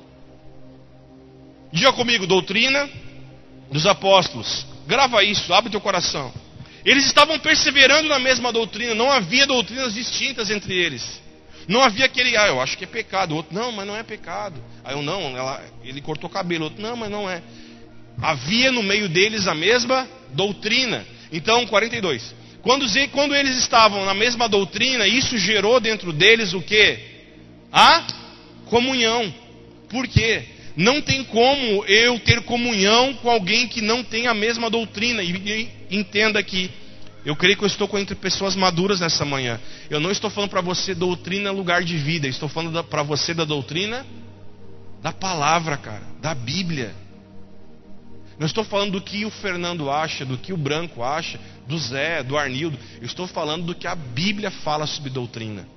[1.71, 2.89] Diga comigo, doutrina
[3.71, 4.65] dos apóstolos.
[4.87, 6.33] Grava isso, abre teu coração.
[6.83, 11.21] Eles estavam perseverando na mesma doutrina, não havia doutrinas distintas entre eles.
[11.67, 13.33] Não havia aquele, ah, eu acho que é pecado.
[13.33, 14.59] O outro, não, mas não é pecado.
[14.83, 16.63] Aí eu, não, ela, ele cortou cabelo.
[16.63, 17.43] O outro, não, mas não é.
[18.19, 21.05] Havia no meio deles a mesma doutrina.
[21.31, 22.33] Então, 42.
[22.63, 27.08] Quando, quando eles estavam na mesma doutrina, isso gerou dentro deles o que?
[27.71, 28.05] A
[28.65, 29.33] comunhão.
[29.89, 30.45] Por quê?
[30.75, 35.21] Não tem como eu ter comunhão com alguém que não tem a mesma doutrina.
[35.23, 35.31] E,
[35.89, 36.69] e entenda que
[37.25, 39.59] eu creio que eu estou entre pessoas maduras nessa manhã.
[39.89, 42.27] Eu não estou falando para você doutrina lugar de vida.
[42.27, 44.05] Estou falando para você da doutrina
[45.01, 46.93] da palavra, cara, da Bíblia.
[48.37, 52.23] Não estou falando do que o Fernando acha, do que o Branco acha, do Zé,
[52.23, 52.77] do Arnildo.
[52.99, 55.67] Eu estou falando do que a Bíblia fala sobre doutrina.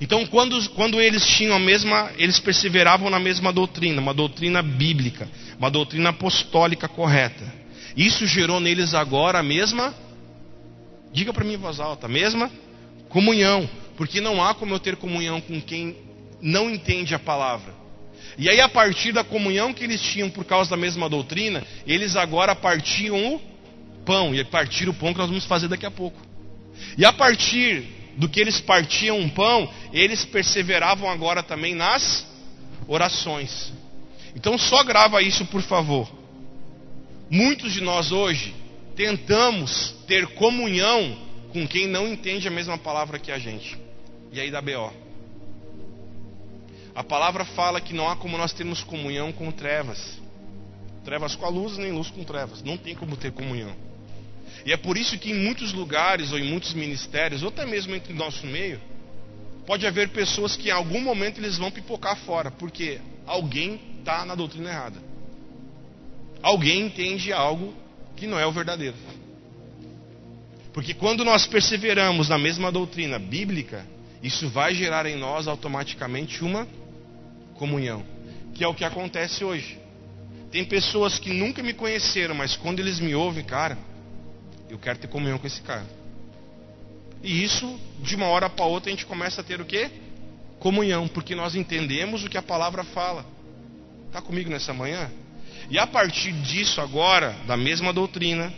[0.00, 5.28] Então, quando, quando eles tinham a mesma, eles perseveravam na mesma doutrina, uma doutrina bíblica,
[5.58, 7.44] uma doutrina apostólica correta.
[7.96, 9.94] Isso gerou neles agora a mesma,
[11.12, 12.50] diga para mim em voz alta, a mesma
[13.08, 15.96] comunhão, porque não há como eu ter comunhão com quem
[16.42, 17.72] não entende a palavra.
[18.36, 22.16] E aí, a partir da comunhão que eles tinham por causa da mesma doutrina, eles
[22.16, 23.40] agora partiam o
[24.04, 26.20] pão, e partir o pão que nós vamos fazer daqui a pouco.
[26.98, 27.86] E a partir
[28.16, 32.26] do que eles partiam um pão, eles perseveravam agora também nas
[32.86, 33.72] orações.
[34.34, 36.10] Então só grava isso, por favor.
[37.30, 38.54] Muitos de nós hoje
[38.96, 41.16] tentamos ter comunhão
[41.52, 43.78] com quem não entende a mesma palavra que a gente.
[44.32, 44.92] E aí dá BO.
[46.94, 50.20] A palavra fala que não há como nós termos comunhão com trevas.
[51.04, 52.62] Trevas com a luz, nem luz com trevas.
[52.62, 53.74] Não tem como ter comunhão.
[54.64, 57.94] E é por isso que em muitos lugares, ou em muitos ministérios, ou até mesmo
[57.94, 58.80] entre nosso meio,
[59.66, 64.34] pode haver pessoas que em algum momento eles vão pipocar fora, porque alguém está na
[64.34, 65.02] doutrina errada.
[66.42, 67.74] Alguém entende algo
[68.16, 68.96] que não é o verdadeiro.
[70.72, 73.86] Porque quando nós perseveramos na mesma doutrina bíblica,
[74.22, 76.66] isso vai gerar em nós automaticamente uma
[77.54, 78.04] comunhão,
[78.54, 79.78] que é o que acontece hoje.
[80.50, 83.78] Tem pessoas que nunca me conheceram, mas quando eles me ouvem, cara,
[84.74, 85.86] eu quero ter comunhão com esse cara.
[87.22, 89.88] E isso, de uma hora para outra, a gente começa a ter o quê?
[90.58, 93.24] Comunhão, porque nós entendemos o que a palavra fala.
[94.08, 95.08] Está comigo nessa manhã?
[95.70, 98.52] E a partir disso, agora, da mesma doutrina,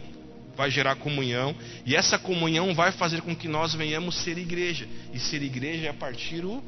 [0.57, 1.55] vai gerar comunhão.
[1.85, 4.89] E essa comunhão vai fazer com que nós venhamos ser igreja.
[5.13, 6.65] E ser igreja é partir o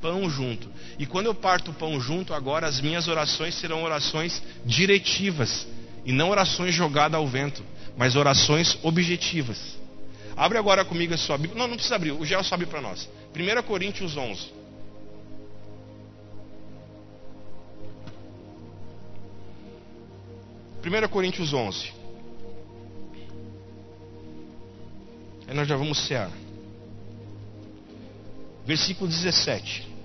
[0.00, 0.70] pão junto.
[0.98, 5.68] E quando eu parto o pão junto, agora as minhas orações serão orações diretivas.
[6.04, 7.62] E não orações jogadas ao vento
[7.96, 9.76] mas orações objetivas.
[10.36, 11.58] Abre agora comigo a sua Bíblia.
[11.58, 13.08] Não, não precisa abrir, o Gel sobe para nós.
[13.34, 14.54] 1 Coríntios 11.
[20.82, 21.92] Primeira Coríntios 11.
[25.48, 26.30] Aí nós já vamos cear.
[28.64, 29.95] Versículo 17.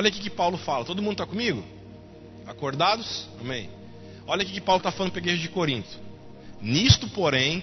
[0.00, 0.82] Olha aqui que Paulo fala.
[0.82, 1.62] Todo mundo está comigo?
[2.46, 3.28] Acordados?
[3.38, 3.68] Amém.
[4.26, 5.90] Olha aqui que Paulo está falando para a igreja de Corinto.
[6.58, 7.62] Nisto, porém,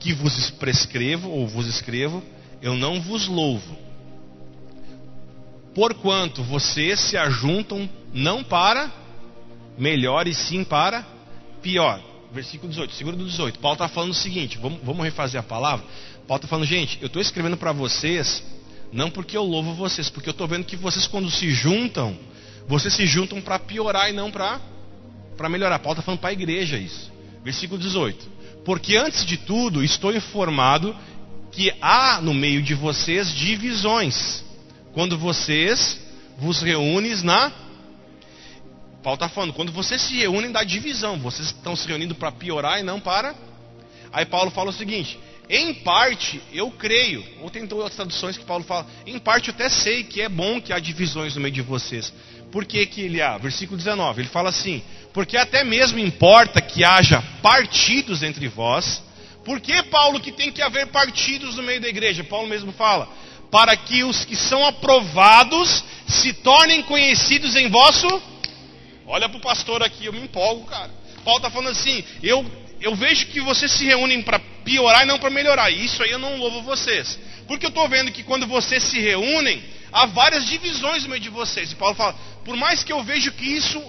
[0.00, 2.22] que vos prescrevo ou vos escrevo,
[2.62, 3.76] eu não vos louvo.
[5.74, 8.90] Porquanto vocês se ajuntam não para
[9.76, 11.06] melhor e sim para
[11.60, 12.02] pior.
[12.32, 13.58] Versículo 18, segura do 18.
[13.58, 15.84] Paulo está falando o seguinte: vamos, vamos refazer a palavra.
[16.26, 18.42] Paulo está falando, gente, eu estou escrevendo para vocês
[18.92, 22.18] não porque eu louvo vocês, porque eu estou vendo que vocês, quando se juntam,
[22.66, 24.60] vocês se juntam para piorar e não para
[25.48, 25.78] melhorar.
[25.78, 27.12] Paulo está falando para a igreja isso.
[27.44, 28.30] Versículo 18:
[28.64, 30.94] Porque antes de tudo estou informado
[31.52, 34.44] que há no meio de vocês divisões,
[34.92, 36.00] quando vocês
[36.38, 37.52] vos reúnem na.
[39.02, 42.80] Paulo está falando, quando vocês se reúnem da divisão, vocês estão se reunindo para piorar
[42.80, 43.34] e não para.
[44.12, 45.18] Aí Paulo fala o seguinte:
[45.48, 49.68] em parte, eu creio, ou tem outras traduções que Paulo fala, em parte eu até
[49.68, 52.12] sei que é bom que há divisões no meio de vocês.
[52.52, 53.38] Por que, que ele há?
[53.38, 54.82] Versículo 19, ele fala assim:
[55.12, 59.02] Porque até mesmo importa que haja partidos entre vós.
[59.44, 62.24] Por que, Paulo, que tem que haver partidos no meio da igreja?
[62.24, 63.08] Paulo mesmo fala:
[63.50, 68.06] Para que os que são aprovados se tornem conhecidos em vosso.
[69.06, 70.90] Olha para o pastor aqui, eu me empolgo, cara.
[71.24, 72.44] Paulo está falando assim: eu
[72.80, 74.38] eu vejo que vocês se reúnem para
[74.68, 75.70] piorar e não para melhorar.
[75.70, 77.18] Isso aí eu não louvo vocês.
[77.46, 81.30] Porque eu estou vendo que quando vocês se reúnem, há várias divisões no meio de
[81.30, 81.72] vocês.
[81.72, 82.14] E Paulo fala:
[82.44, 83.82] por mais que eu vejo que isso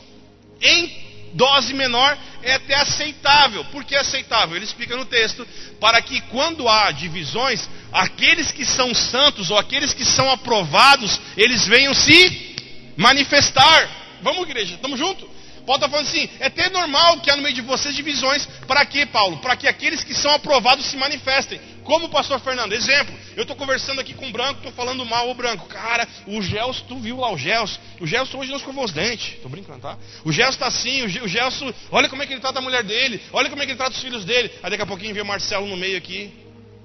[0.61, 3.65] em dose menor é até aceitável.
[3.65, 4.55] Por que aceitável?
[4.55, 5.45] Ele explica no texto:
[5.81, 11.67] para que quando há divisões, aqueles que são santos ou aqueles que são aprovados, eles
[11.67, 12.55] venham se
[12.95, 13.89] manifestar.
[14.21, 15.27] Vamos, igreja, estamos juntos?
[15.69, 18.43] Paulo está falando assim: é até normal que há no meio de vocês divisões.
[18.67, 19.37] Para quê, Paulo?
[19.37, 21.61] Para que aqueles que são aprovados se manifestem.
[21.83, 22.73] Como o pastor Fernando.
[22.73, 25.67] Exemplo, eu estou conversando aqui com o branco, estou falando mal o branco.
[25.67, 27.79] Cara, o Gelson, tu viu lá o Gelson?
[27.99, 29.35] O Gelson hoje não escovou os dentes.
[29.35, 29.95] Estou brincando, tá?
[30.25, 33.21] O Gelson está assim, o Gelson, olha como é que ele trata a mulher dele,
[33.31, 34.51] olha como é que ele trata os filhos dele.
[34.63, 36.33] Aí daqui a pouquinho vem o Marcelo no meio aqui.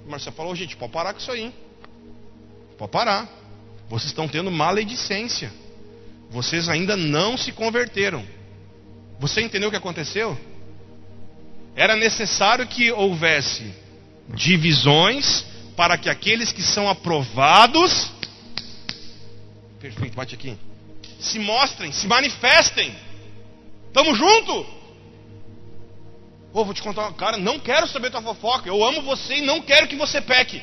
[0.07, 1.45] O Marcelo falou, gente, pode parar com isso aí.
[1.45, 1.55] Hein?
[2.77, 3.27] Pode parar.
[3.89, 5.51] Vocês estão tendo maledicência.
[6.31, 8.44] Vocês ainda não se converteram.
[9.19, 10.39] Você entendeu o que aconteceu?
[11.77, 13.73] Era necessário que houvesse
[14.29, 15.45] divisões
[15.77, 18.11] para que aqueles que são aprovados,
[19.81, 20.57] perfeito, bate aqui,
[21.19, 22.95] se mostrem, se manifestem.
[23.93, 24.67] Tamo junto?
[26.53, 28.69] Oh, vou te contar, cara, não quero saber tua fofoca.
[28.69, 30.63] Eu amo você e não quero que você peque.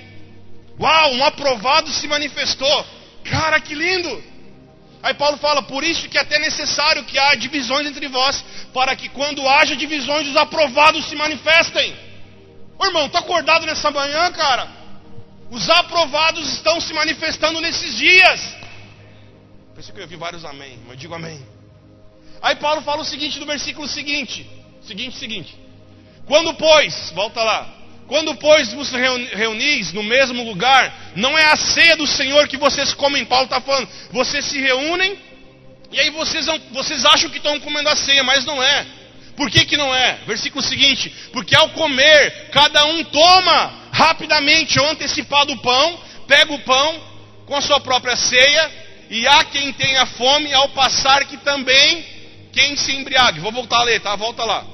[0.79, 2.85] Uau, um aprovado se manifestou.
[3.25, 4.30] Cara, que lindo!
[5.03, 8.43] Aí Paulo fala: por isso que é até necessário que há divisões entre vós,
[8.73, 11.95] para que quando haja divisões, os aprovados se manifestem.
[12.77, 14.67] Ô irmão, tá acordado nessa manhã, cara?
[15.49, 18.55] Os aprovados estão se manifestando nesses dias.
[19.75, 21.45] Pensei que eu vi vários amém, mas digo amém.
[22.41, 24.49] Aí Paulo fala o seguinte no versículo seguinte:
[24.81, 25.57] seguinte, seguinte.
[26.25, 27.80] Quando, pois, volta lá,
[28.11, 32.93] quando, pois, vos reunis no mesmo lugar, não é a ceia do Senhor que vocês
[32.93, 33.87] comem, Paulo está falando.
[34.11, 35.17] Vocês se reúnem
[35.89, 38.85] e aí vocês, vocês acham que estão comendo a ceia, mas não é.
[39.37, 40.19] Por que, que não é?
[40.27, 45.97] Versículo seguinte: Porque ao comer, cada um toma rapidamente ou antecipado o pão,
[46.27, 47.01] pega o pão
[47.45, 48.71] com a sua própria ceia,
[49.09, 52.05] e há quem tenha fome ao passar que também
[52.51, 53.39] quem se embriague.
[53.39, 54.13] Vou voltar a ler, tá?
[54.17, 54.70] Volta lá.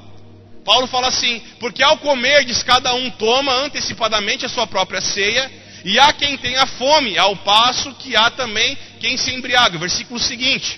[0.68, 5.50] Paulo fala assim: porque ao comer, diz cada um toma antecipadamente a sua própria ceia,
[5.86, 9.78] e há quem tenha fome, ao passo que há também quem se embriaga.
[9.78, 10.78] Versículo seguinte: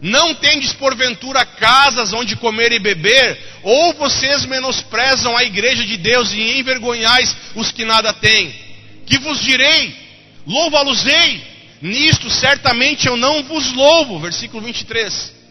[0.00, 6.32] Não tendes porventura casas onde comer e beber, ou vocês menosprezam a igreja de Deus
[6.32, 8.54] e envergonhais os que nada têm?
[9.04, 9.94] Que vos direi?
[10.46, 11.44] Louva-los-ei,
[11.82, 14.18] nisto certamente eu não vos louvo.
[14.20, 15.43] Versículo 23.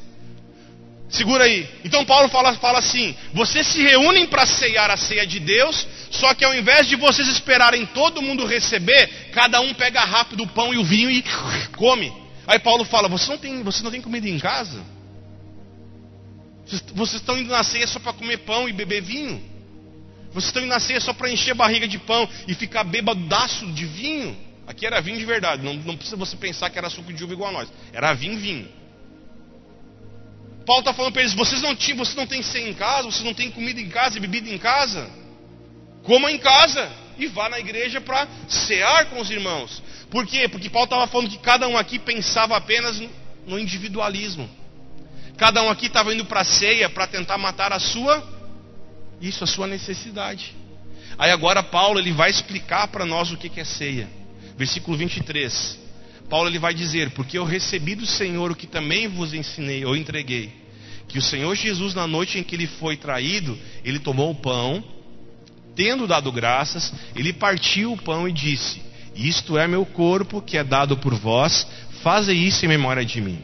[1.14, 1.70] Segura aí.
[1.86, 6.34] Então Paulo fala, fala assim: vocês se reúnem para ceiar a ceia de Deus, só
[6.34, 10.74] que ao invés de vocês esperarem todo mundo receber, cada um pega rápido o pão
[10.74, 11.24] e o vinho e
[11.78, 12.12] come.
[12.48, 14.84] Aí Paulo fala: vocês não têm, não comida em casa?
[16.66, 19.40] Vocês, vocês estão indo na ceia só para comer pão e beber vinho?
[20.30, 23.68] Vocês estão indo na ceia só para encher a barriga de pão e ficar bêbadaço
[23.68, 24.36] de vinho?
[24.66, 27.34] Aqui era vinho de verdade, não, não precisa você pensar que era suco de uva
[27.34, 27.70] igual a nós.
[27.94, 28.83] Era vinho, vinho.
[30.66, 33.24] Paulo está falando para eles: vocês não, tinham, vocês não têm ceia em casa, vocês
[33.24, 35.10] não têm comida em casa e bebida em casa.
[36.04, 39.82] Coma em casa e vá na igreja para cear com os irmãos.
[40.10, 40.48] Por quê?
[40.48, 43.02] Porque Paulo estava falando que cada um aqui pensava apenas
[43.46, 44.50] no individualismo.
[45.38, 48.24] Cada um aqui estava indo para a ceia para tentar matar a sua,
[49.20, 50.56] isso, a sua necessidade.
[51.18, 54.10] Aí agora Paulo ele vai explicar para nós o que é ceia.
[54.58, 55.83] Versículo 23.
[56.30, 59.96] Paulo ele vai dizer: Porque eu recebi do Senhor o que também vos ensinei, ou
[59.96, 60.52] entreguei.
[61.08, 64.84] Que o Senhor Jesus, na noite em que ele foi traído, ele tomou o pão,
[65.76, 68.82] tendo dado graças, ele partiu o pão e disse:
[69.16, 71.68] Isto é meu corpo que é dado por vós,
[72.02, 73.40] fazei isso em memória de mim.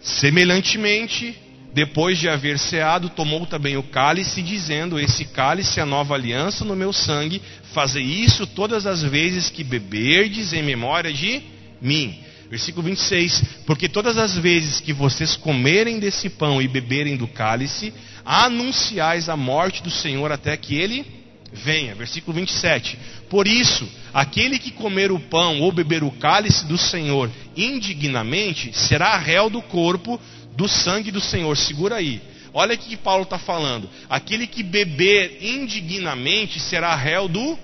[0.00, 1.34] Semelhantemente,
[1.72, 6.64] depois de haver ceado, tomou também o cálice, dizendo: Esse cálice é a nova aliança
[6.64, 7.42] no meu sangue,
[7.72, 11.53] fazei isso todas as vezes que beberdes em memória de
[11.84, 12.18] mim.
[12.50, 17.92] Versículo 26: Porque todas as vezes que vocês comerem desse pão e beberem do cálice,
[18.24, 21.04] anunciais a morte do Senhor até que ele
[21.52, 21.94] venha.
[21.94, 22.98] Versículo 27.
[23.28, 29.16] Por isso, aquele que comer o pão ou beber o cálice do Senhor indignamente, será
[29.16, 30.20] réu do corpo,
[30.56, 31.56] do sangue do Senhor.
[31.56, 32.20] Segura aí.
[32.52, 33.90] Olha o que Paulo está falando.
[34.08, 37.58] Aquele que beber indignamente será réu do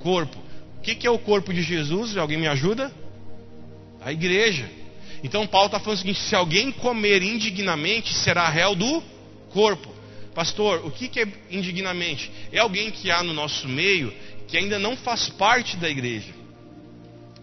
[0.00, 0.38] corpo.
[0.78, 2.16] O que, que é o corpo de Jesus?
[2.16, 2.92] Alguém me ajuda?
[4.06, 4.70] A igreja.
[5.24, 9.02] Então Paulo está falando o seguinte: se alguém comer indignamente, será réu do
[9.50, 9.92] corpo.
[10.32, 12.30] Pastor, o que, que é indignamente?
[12.52, 14.14] É alguém que há no nosso meio
[14.46, 16.32] que ainda não faz parte da igreja.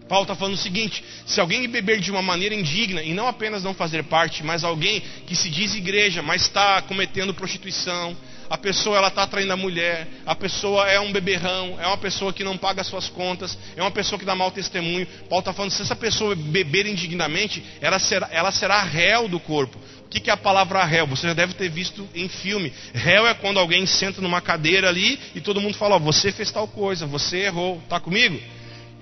[0.08, 3.62] Paulo está falando o seguinte: se alguém beber de uma maneira indigna, e não apenas
[3.62, 8.16] não fazer parte, mas alguém que se diz igreja, mas está cometendo prostituição,
[8.54, 12.32] a pessoa ela está traindo a mulher, a pessoa é um beberrão, é uma pessoa
[12.32, 15.08] que não paga suas contas, é uma pessoa que dá mau testemunho.
[15.28, 19.76] Paulo está falando, se essa pessoa beber indignamente, ela será, ela será réu do corpo.
[20.06, 21.04] O que, que é a palavra réu?
[21.08, 22.72] Você já deve ter visto em filme.
[22.94, 26.52] Réu é quando alguém senta numa cadeira ali e todo mundo fala, ó, você fez
[26.52, 28.40] tal coisa, você errou, está comigo?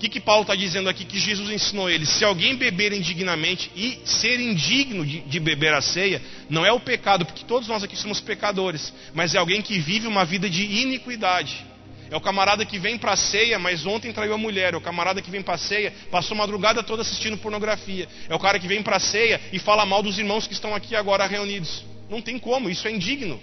[0.03, 2.05] Que, que Paulo está dizendo aqui que Jesus ensinou ele?
[2.07, 6.80] Se alguém beber indignamente e ser indigno de, de, beber a ceia, não é o
[6.80, 10.64] pecado, porque todos nós aqui somos pecadores, mas é alguém que vive uma vida de
[10.64, 11.64] iniquidade.
[12.11, 14.74] É o camarada que vem para a ceia, mas ontem traiu a mulher.
[14.74, 18.09] É o camarada que vem para a ceia, passou a madrugada toda assistindo pornografia.
[18.28, 20.74] É o cara que vem para a ceia e fala mal dos irmãos que estão
[20.74, 21.84] aqui agora reunidos.
[22.11, 23.40] Não tem como, isso é indigno.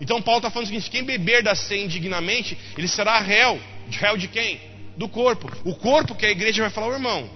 [0.00, 3.60] Então Paulo está falando o seguinte: quem beber da ceia indignamente, ele será réu.
[3.90, 4.71] Réu de quem?
[4.96, 5.50] Do corpo.
[5.64, 7.30] O corpo que a igreja vai falar, o irmão.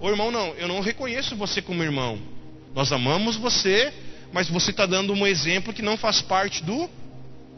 [0.00, 2.18] O irmão não, eu não reconheço você como irmão.
[2.74, 3.92] Nós amamos você,
[4.32, 6.88] mas você está dando um exemplo que não faz parte do,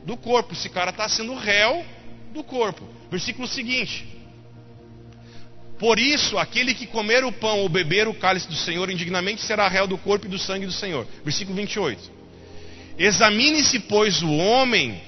[0.04, 0.52] do corpo.
[0.52, 1.84] Esse cara está sendo réu
[2.32, 2.86] do corpo.
[3.10, 4.06] Versículo seguinte.
[5.78, 9.68] Por isso, aquele que comer o pão ou beber o cálice do Senhor indignamente será
[9.68, 11.06] réu do corpo e do sangue do Senhor.
[11.24, 12.12] Versículo 28.
[12.98, 15.00] Examine-se, pois, o homem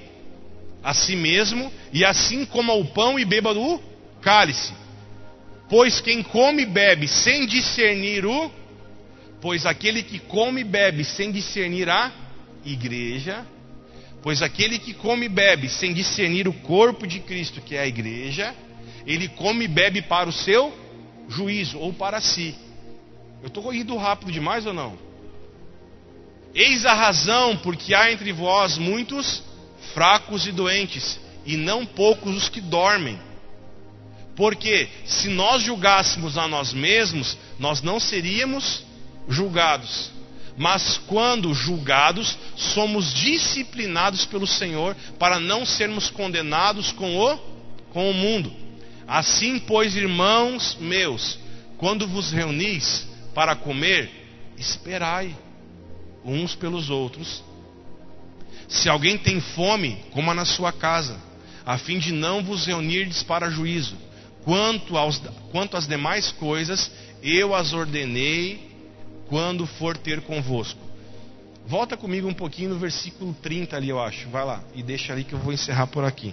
[0.83, 3.81] a si mesmo, e assim coma o pão e beba do
[4.27, 4.74] cálice.
[5.68, 8.51] Pois quem come e bebe sem discernir o.
[9.41, 12.11] Pois aquele que come e bebe sem discernir a
[12.64, 13.47] igreja.
[14.22, 17.87] Pois aquele que come e bebe sem discernir o corpo de Cristo, que é a
[17.87, 18.53] igreja,
[19.07, 20.77] ele come e bebe para o seu
[21.29, 22.53] juízo ou para si.
[23.41, 24.99] Eu estou indo rápido demais ou não?
[26.53, 29.45] Eis a razão porque há entre vós muitos
[29.95, 33.26] fracos e doentes, e não poucos os que dormem.
[34.37, 38.84] Porque se nós julgássemos a nós mesmos, nós não seríamos
[39.26, 40.11] julgados.
[40.59, 47.39] Mas quando julgados, somos disciplinados pelo Senhor para não sermos condenados com o,
[47.91, 48.53] com o mundo.
[49.09, 51.39] Assim, pois, irmãos meus,
[51.78, 54.11] quando vos reunis para comer,
[54.59, 55.34] esperai
[56.24, 57.43] uns pelos outros.
[58.68, 61.18] Se alguém tem fome, coma na sua casa,
[61.64, 63.97] a fim de não vos reunirdes para juízo.
[64.47, 65.18] Quanto, aos,
[65.51, 66.88] quanto às demais coisas,
[67.20, 68.70] eu as ordenei
[69.28, 70.78] quando for ter convosco.
[71.66, 74.28] Volta comigo um pouquinho no versículo 30 ali, eu acho.
[74.28, 76.32] Vai lá e deixa ali que eu vou encerrar por aqui.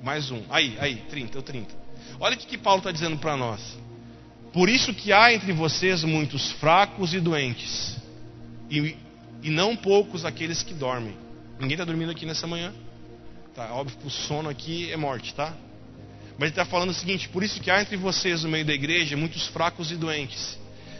[0.00, 0.44] Mais um.
[0.48, 1.74] Aí, aí, 30, o 30.
[2.20, 3.60] Olha o que, que Paulo está dizendo para nós.
[4.52, 7.96] Por isso que há entre vocês muitos fracos e doentes,
[8.70, 8.96] e,
[9.42, 11.16] e não poucos aqueles que dormem.
[11.58, 12.72] Ninguém está dormindo aqui nessa manhã?
[13.56, 15.52] Tá, óbvio que o sono aqui é morte, tá?
[16.38, 18.72] Mas ele está falando o seguinte: por isso que há entre vocês no meio da
[18.72, 20.56] igreja muitos fracos e doentes.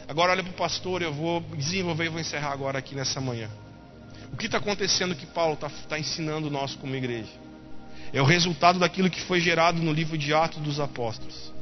[0.09, 3.49] Agora olha para o pastor, eu vou desenvolver e vou encerrar agora aqui nessa manhã.
[4.33, 7.31] O que está acontecendo que Paulo está tá ensinando nós como igreja?
[8.13, 11.53] É o resultado daquilo que foi gerado no livro de Atos dos Apóstolos.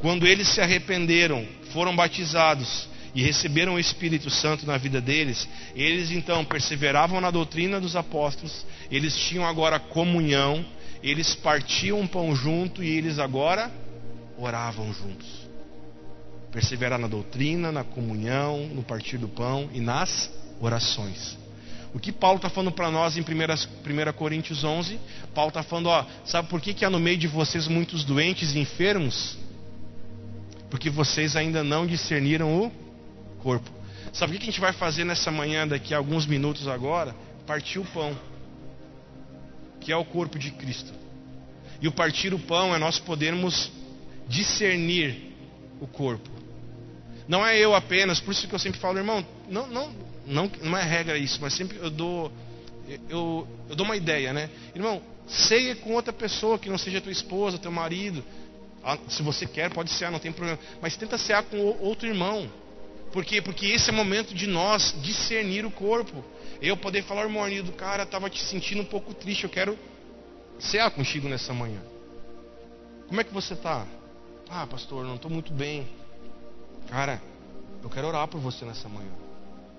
[0.00, 5.46] Quando eles se arrependeram, foram batizados e receberam o Espírito Santo na vida deles,
[5.76, 10.64] eles então perseveravam na doutrina dos apóstolos, eles tinham agora comunhão,
[11.02, 13.70] eles partiam um pão junto e eles agora
[14.38, 15.28] oravam juntos.
[16.52, 20.30] Perseverar na doutrina, na comunhão, no partir do pão e nas
[20.60, 21.36] orações.
[21.94, 24.98] O que Paulo está falando para nós em 1, Coríntios 11?
[25.34, 28.54] Paulo está falando, ó, sabe por que, que há no meio de vocês muitos doentes
[28.54, 29.36] e enfermos?
[30.70, 32.72] Porque vocês ainda não discerniram o
[33.42, 33.70] corpo.
[34.12, 37.14] Sabe o que a gente vai fazer nessa manhã, daqui a alguns minutos agora?
[37.46, 38.16] Partir o pão
[39.82, 40.92] que é o corpo de Cristo.
[41.80, 43.70] E o partir o pão é nós podermos
[44.28, 45.32] discernir
[45.80, 46.30] o corpo.
[47.26, 49.92] Não é eu apenas, por isso que eu sempre falo, irmão, não, não,
[50.26, 52.32] não, não é regra isso, mas sempre eu dou,
[53.08, 54.48] eu, eu dou uma ideia, né?
[54.74, 58.24] Irmão, ceia com outra pessoa que não seja tua esposa, teu marido.
[58.84, 60.58] Ah, se você quer, pode cear, não tem problema.
[60.80, 62.48] Mas tenta cear com outro irmão.
[63.12, 63.42] Por quê?
[63.42, 66.24] Porque esse é o momento de nós discernir o corpo.
[66.60, 69.78] Eu poder falar, irmão Arnildo, cara, estava te sentindo um pouco triste, eu quero
[70.58, 71.82] cear contigo nessa manhã.
[73.08, 73.86] Como é que você está?
[74.48, 75.86] Ah, pastor, não estou muito bem.
[76.88, 77.20] Cara,
[77.82, 79.12] eu quero orar por você nessa manhã.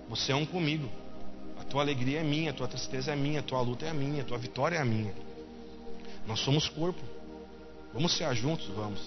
[0.10, 0.90] Você é um comigo.
[1.60, 4.22] A tua alegria é minha, a tua tristeza é minha, a tua luta é minha,
[4.22, 5.14] a tua vitória é minha.
[6.28, 7.02] Nós somos corpo.
[7.94, 8.68] Vamos cear juntos?
[8.68, 9.02] Vamos.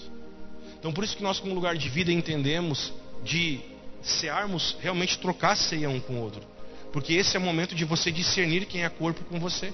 [0.79, 5.89] Então por isso que nós, como lugar de vida, entendemos de cearmos realmente trocar ceia
[5.89, 6.43] um com o outro.
[6.93, 9.73] Porque esse é o momento de você discernir quem é corpo com você.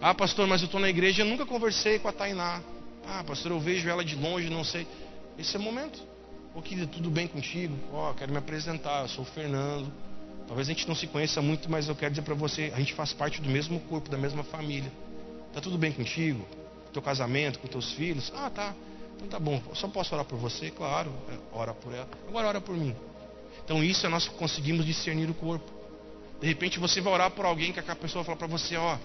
[0.00, 2.60] Ah, pastor, mas eu estou na igreja e nunca conversei com a Tainá.
[3.06, 4.86] Ah, pastor, eu vejo ela de longe, não sei.
[5.38, 6.02] Esse é o momento.
[6.54, 7.74] Ô, querido, tudo bem contigo?
[7.92, 9.90] Ó, oh, quero me apresentar, eu sou o Fernando.
[10.46, 12.94] Talvez a gente não se conheça muito, mas eu quero dizer para você, a gente
[12.94, 14.92] faz parte do mesmo corpo, da mesma família.
[15.52, 16.46] Tá tudo bem contigo?
[16.92, 18.32] Teu casamento, com teus filhos?
[18.34, 18.74] Ah, tá.
[19.16, 19.60] Então tá bom.
[19.74, 20.70] Só posso orar por você?
[20.70, 21.12] Claro.
[21.28, 22.08] É, ora por ela.
[22.28, 22.94] Agora ora por mim.
[23.64, 25.70] Então isso é nós conseguimos discernir o corpo.
[26.40, 28.98] De repente você vai orar por alguém que a pessoa vai falar para você, ó,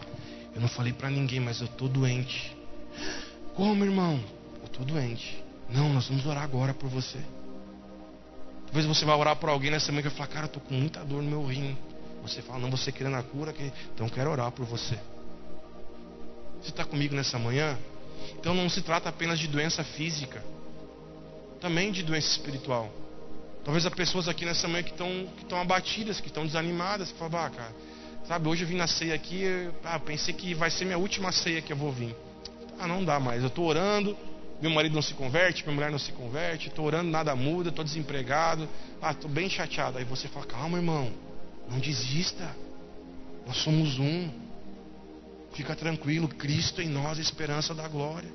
[0.53, 2.55] eu não falei para ninguém, mas eu tô doente.
[3.55, 4.19] Como, irmão?
[4.61, 5.41] Eu tô doente.
[5.69, 7.19] Não, nós vamos orar agora por você.
[8.65, 10.73] Talvez você vai orar por alguém nessa semana que vai falar, cara, eu tô com
[10.73, 11.77] muita dor no meu rim.
[12.21, 13.53] Você fala, não, você querendo a cura,
[13.93, 14.97] então eu quero orar por você.
[16.61, 17.77] Você está comigo nessa manhã?
[18.39, 20.43] Então não se trata apenas de doença física,
[21.59, 22.91] também de doença espiritual.
[23.63, 27.45] Talvez há pessoas aqui nessa manhã que estão que abatidas, que estão desanimadas, que falam,
[27.45, 27.75] ah, cara,
[28.27, 29.43] sabe, hoje eu vim na ceia aqui,
[29.83, 32.15] ah, pensei que vai ser minha última ceia que eu vou vir.
[32.79, 33.41] Ah, não dá mais.
[33.41, 34.17] Eu estou orando,
[34.61, 37.83] meu marido não se converte, minha mulher não se converte, estou orando, nada muda, estou
[37.83, 38.67] desempregado.
[39.01, 39.99] Ah, estou bem chateado.
[39.99, 41.11] Aí você fala, calma, irmão,
[41.69, 42.55] não desista.
[43.45, 44.29] Nós somos um.
[45.53, 48.29] Fica tranquilo, Cristo em nós, esperança da glória.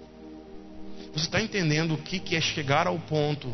[1.12, 3.53] Você está entendendo o que, que é chegar ao ponto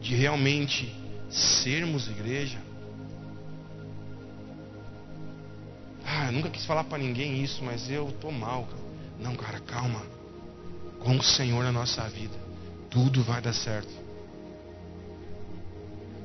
[0.00, 0.94] de realmente
[1.28, 2.58] sermos igreja?
[6.04, 8.64] Ah, eu nunca quis falar para ninguém isso, mas eu estou mal.
[8.64, 8.82] Cara.
[9.20, 10.02] Não, cara, calma.
[11.00, 12.34] Com o Senhor na nossa vida,
[12.88, 13.92] tudo vai dar certo.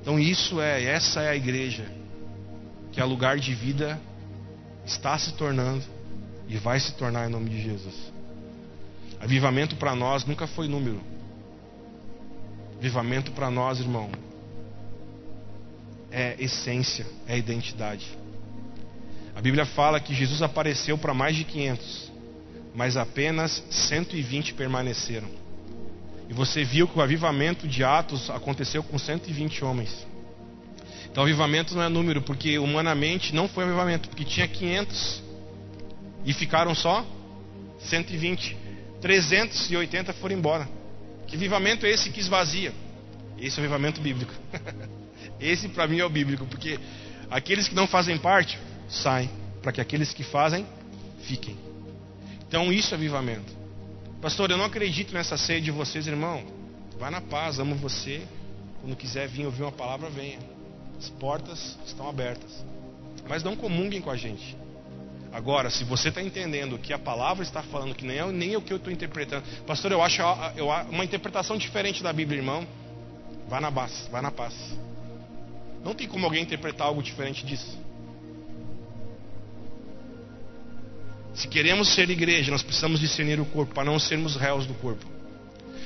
[0.02, 1.86] Então isso é, essa é a igreja
[2.92, 4.00] que é lugar de vida
[4.86, 5.84] está se tornando
[6.50, 8.12] e vai se tornar em nome de Jesus.
[9.22, 11.00] Avivamento para nós nunca foi número.
[12.78, 14.10] Avivamento para nós, irmão,
[16.12, 18.08] é essência, é identidade.
[19.36, 22.12] A Bíblia fala que Jesus apareceu para mais de 500,
[22.74, 25.30] mas apenas 120 permaneceram.
[26.28, 30.08] E você viu que o avivamento de Atos aconteceu com 120 homens.
[31.12, 35.29] Então, avivamento não é número, porque humanamente não foi avivamento, porque tinha 500
[36.30, 37.04] e ficaram só
[37.80, 38.56] 120.
[39.02, 40.70] 380 foram embora.
[41.26, 42.72] Que avivamento é esse que esvazia?
[43.40, 44.32] Esse é o avivamento bíblico.
[45.42, 46.80] esse para mim é o bíblico, porque
[47.32, 49.28] aqueles que não fazem parte saem,
[49.64, 50.68] para que aqueles que fazem
[51.24, 51.58] fiquem.
[52.48, 53.52] Então isso é avivamento.
[54.22, 56.46] Pastor, eu não acredito nessa ceia de vocês, irmão.
[57.00, 58.22] Vá na paz, amo você.
[58.82, 60.38] Quando quiser vir ouvir uma palavra, venha.
[60.96, 62.64] As portas estão abertas.
[63.28, 64.56] Mas não comunguem com a gente.
[65.32, 68.58] Agora, se você está entendendo que a palavra está falando, que nem é, nem é
[68.58, 70.22] o que eu estou interpretando, pastor, eu acho
[70.56, 72.68] eu, uma interpretação diferente da Bíblia, irmão.
[73.48, 74.54] Vá na paz, vá na paz.
[75.84, 77.78] Não tem como alguém interpretar algo diferente disso.
[81.34, 85.06] Se queremos ser igreja, nós precisamos discernir o corpo para não sermos réus do corpo.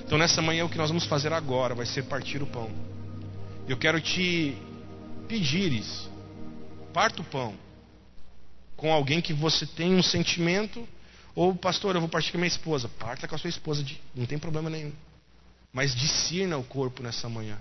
[0.05, 2.71] Então, nessa manhã, o que nós vamos fazer agora vai ser partir o pão.
[3.67, 4.57] Eu quero te
[5.27, 6.11] pedir isso.
[6.93, 7.55] Parta o pão
[8.83, 10.85] com alguém que você tem um sentimento,
[11.33, 12.89] ou pastor, eu vou partir com a minha esposa.
[12.99, 13.81] Parta com a sua esposa,
[14.13, 14.91] não tem problema nenhum.
[15.71, 17.57] Mas discirna o corpo nessa manhã.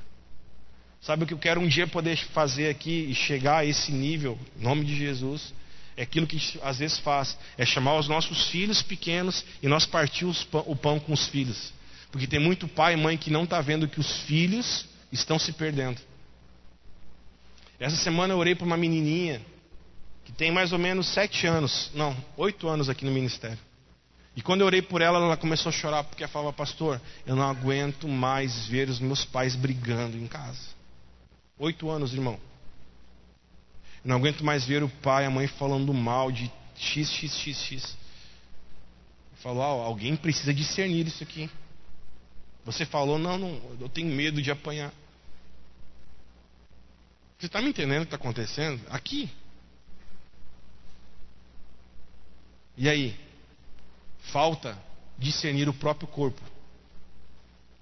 [1.01, 4.37] Sabe o que eu quero um dia poder fazer aqui e chegar a esse nível,
[4.59, 5.55] em nome de Jesus?
[5.97, 10.25] É aquilo que às vezes faz, é chamar os nossos filhos pequenos e nós partir
[10.25, 11.73] o pão com os filhos.
[12.11, 15.53] Porque tem muito pai e mãe que não está vendo que os filhos estão se
[15.53, 16.01] perdendo.
[17.79, 19.41] Essa semana eu orei para uma menininha
[20.25, 23.59] que tem mais ou menos sete anos, não, oito anos aqui no ministério.
[24.35, 27.37] E quando eu orei por ela, ela começou a chorar porque ela falava, pastor, eu
[27.37, 30.61] não aguento mais ver os meus pais brigando em casa.
[31.59, 32.41] Oito anos, irmão.
[34.05, 37.33] Eu não aguento mais ver o pai e a mãe falando mal de x, x,
[37.37, 37.97] x, x.
[39.37, 41.51] Falou, alguém precisa discernir isso aqui.
[42.65, 44.93] Você falou, não, não, eu tenho medo de apanhar.
[47.39, 48.81] Você está me entendendo o que está acontecendo?
[48.89, 49.29] Aqui.
[52.83, 53.17] E aí?
[54.33, 54.77] Falta
[55.17, 56.43] discernir o próprio corpo.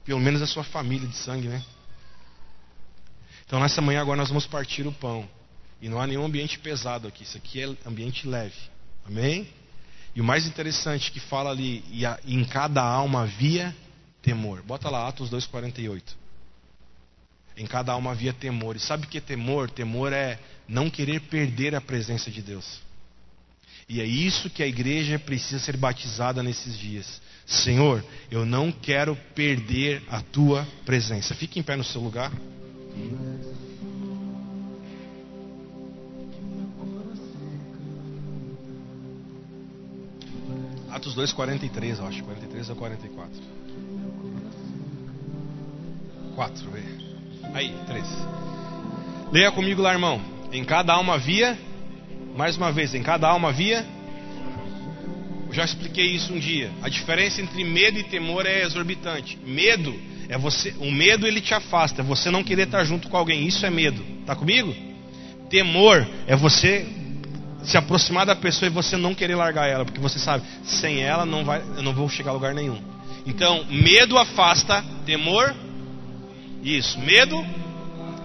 [0.05, 1.65] Pelo menos a sua família de sangue, né?
[3.47, 5.27] Então nessa manhã agora nós vamos partir o pão.
[5.81, 7.23] E não há nenhum ambiente pesado aqui.
[7.23, 8.55] Isso aqui é ambiente leve.
[9.07, 9.49] Amém?
[10.15, 13.75] E o mais interessante que fala ali, e, a, em cada alma havia
[14.21, 14.61] temor.
[14.61, 16.03] Bota lá Atos 2,48.
[17.57, 18.77] Em cada alma havia temor.
[18.77, 19.71] E sabe o que é temor?
[19.71, 20.39] Temor é
[20.69, 22.90] não querer perder a presença de Deus.
[23.91, 27.21] E é isso que a igreja precisa ser batizada nesses dias.
[27.45, 31.35] Senhor, eu não quero perder a tua presença.
[31.35, 32.31] Fique em pé no seu lugar.
[40.89, 42.23] Atos 2, 43, eu acho.
[42.23, 43.43] 43 a 44.
[46.37, 46.83] 4, vê.
[47.53, 48.07] Aí, 3.
[49.33, 50.23] Leia comigo lá, irmão.
[50.53, 51.59] Em cada alma havia,
[52.37, 53.85] mais uma vez, em cada alma havia.
[55.49, 56.71] Eu já expliquei isso um dia.
[56.83, 59.39] A diferença entre medo e temor é exorbitante.
[59.45, 59.95] Medo
[60.29, 63.47] é você, o medo ele te afasta, é você não querer estar junto com alguém.
[63.47, 64.01] Isso é medo.
[64.25, 64.75] Tá comigo?
[65.49, 66.87] Temor é você
[67.65, 71.27] se aproximar da pessoa e você não querer largar ela, porque você sabe, sem ela
[71.27, 72.81] não vai, eu não vou chegar a lugar nenhum.
[73.27, 75.55] Então, medo afasta, temor,
[76.63, 77.45] isso, medo,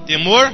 [0.06, 0.54] temor,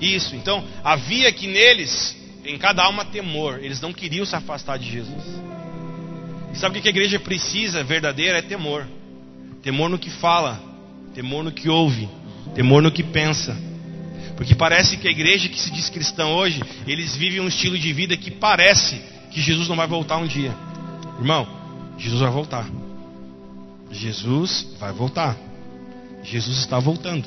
[0.00, 0.36] isso.
[0.36, 3.60] Então, havia que neles, em cada alma, temor.
[3.62, 5.24] Eles não queriam se afastar de Jesus.
[6.52, 8.38] E sabe o que a igreja precisa verdadeira?
[8.38, 8.86] É temor.
[9.62, 10.60] Temor no que fala,
[11.14, 12.08] temor no que ouve,
[12.54, 13.56] temor no que pensa.
[14.36, 17.92] Porque parece que a igreja que se diz cristã hoje, eles vivem um estilo de
[17.92, 20.54] vida que parece que Jesus não vai voltar um dia.
[21.18, 21.46] Irmão,
[21.98, 22.66] Jesus vai voltar.
[23.90, 25.36] Jesus vai voltar.
[26.22, 27.26] Jesus está voltando.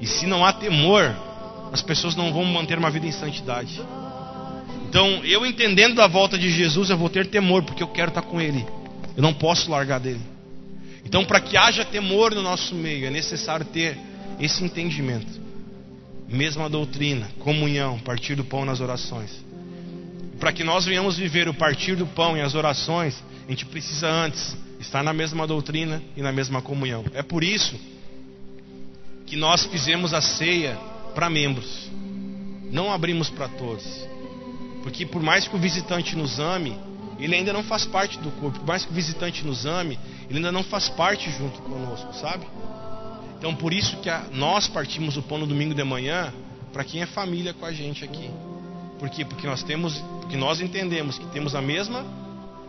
[0.00, 1.14] E se não há temor,
[1.72, 3.80] as pessoas não vão manter uma vida em santidade.
[4.88, 8.22] Então, eu entendendo da volta de Jesus, eu vou ter temor, porque eu quero estar
[8.22, 8.66] com Ele.
[9.16, 10.20] Eu não posso largar dele.
[11.04, 13.96] Então, para que haja temor no nosso meio, é necessário ter
[14.40, 15.40] esse entendimento.
[16.28, 19.30] Mesma doutrina, comunhão, partir do pão nas orações.
[20.38, 24.08] Para que nós venhamos viver o partir do pão e as orações, a gente precisa
[24.08, 27.04] antes estar na mesma doutrina e na mesma comunhão.
[27.14, 27.78] É por isso
[29.26, 30.76] que nós fizemos a ceia
[31.14, 31.90] para membros,
[32.70, 33.84] não abrimos para todos,
[34.82, 36.76] porque por mais que o visitante nos ame,
[37.18, 38.60] ele ainda não faz parte do corpo.
[38.60, 39.98] Por mais que o visitante nos ame,
[40.28, 42.46] ele ainda não faz parte junto conosco, sabe?
[43.38, 46.32] Então por isso que a, nós partimos o pão no domingo de manhã
[46.72, 48.30] para quem é família com a gente aqui.
[48.98, 49.24] Por quê?
[49.24, 52.04] Porque nós temos, porque nós entendemos que temos a mesma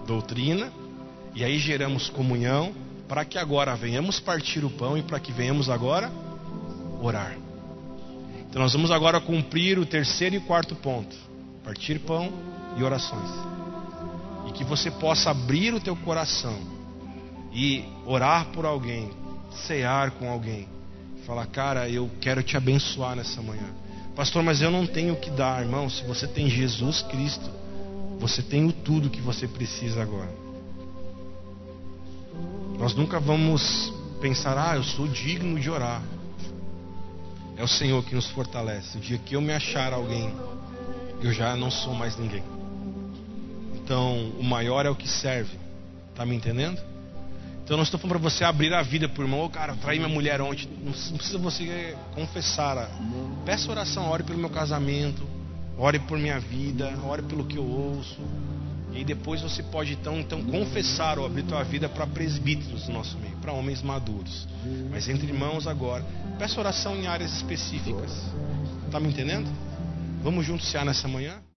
[0.05, 0.71] doutrina,
[1.33, 2.73] e aí geramos comunhão
[3.07, 6.11] para que agora venhamos partir o pão e para que venhamos agora
[7.01, 7.37] orar.
[8.51, 11.15] Então nós vamos agora cumprir o terceiro e quarto ponto:
[11.63, 12.29] partir pão
[12.75, 13.29] e orações.
[14.45, 16.59] E que você possa abrir o teu coração
[17.53, 19.09] e orar por alguém,
[19.65, 20.67] cear com alguém.
[21.25, 23.69] Falar, cara, eu quero te abençoar nessa manhã.
[24.17, 25.89] Pastor, mas eu não tenho o que dar, irmão.
[25.89, 27.49] Se você tem Jesus Cristo,
[28.19, 30.33] você tem o tudo que você precisa agora.
[32.77, 36.03] Nós nunca vamos pensar, ah, eu sou digno de orar.
[37.61, 38.97] É o Senhor que nos fortalece.
[38.97, 40.33] O dia que eu me achar alguém,
[41.21, 42.43] eu já não sou mais ninguém.
[43.75, 45.59] Então, o maior é o que serve.
[46.15, 46.81] Tá me entendendo?
[47.63, 49.45] Então, não estou falando para você abrir a vida por irmão.
[49.45, 50.67] Oh, cara, traí minha mulher ontem.
[50.83, 52.89] Não precisa você confessar.
[53.45, 55.21] Peça oração, ore pelo meu casamento.
[55.77, 56.91] Ore por minha vida.
[57.05, 58.17] Ore pelo que eu ouço.
[58.93, 63.17] E depois você pode então, então confessar ou abrir tua vida para presbíteros do nosso
[63.17, 64.47] meio, para homens maduros.
[64.89, 66.05] Mas entre irmãos agora,
[66.37, 68.11] peça oração em áreas específicas.
[68.91, 69.49] Tá me entendendo?
[70.21, 71.41] Vamos juntos cear nessa manhã?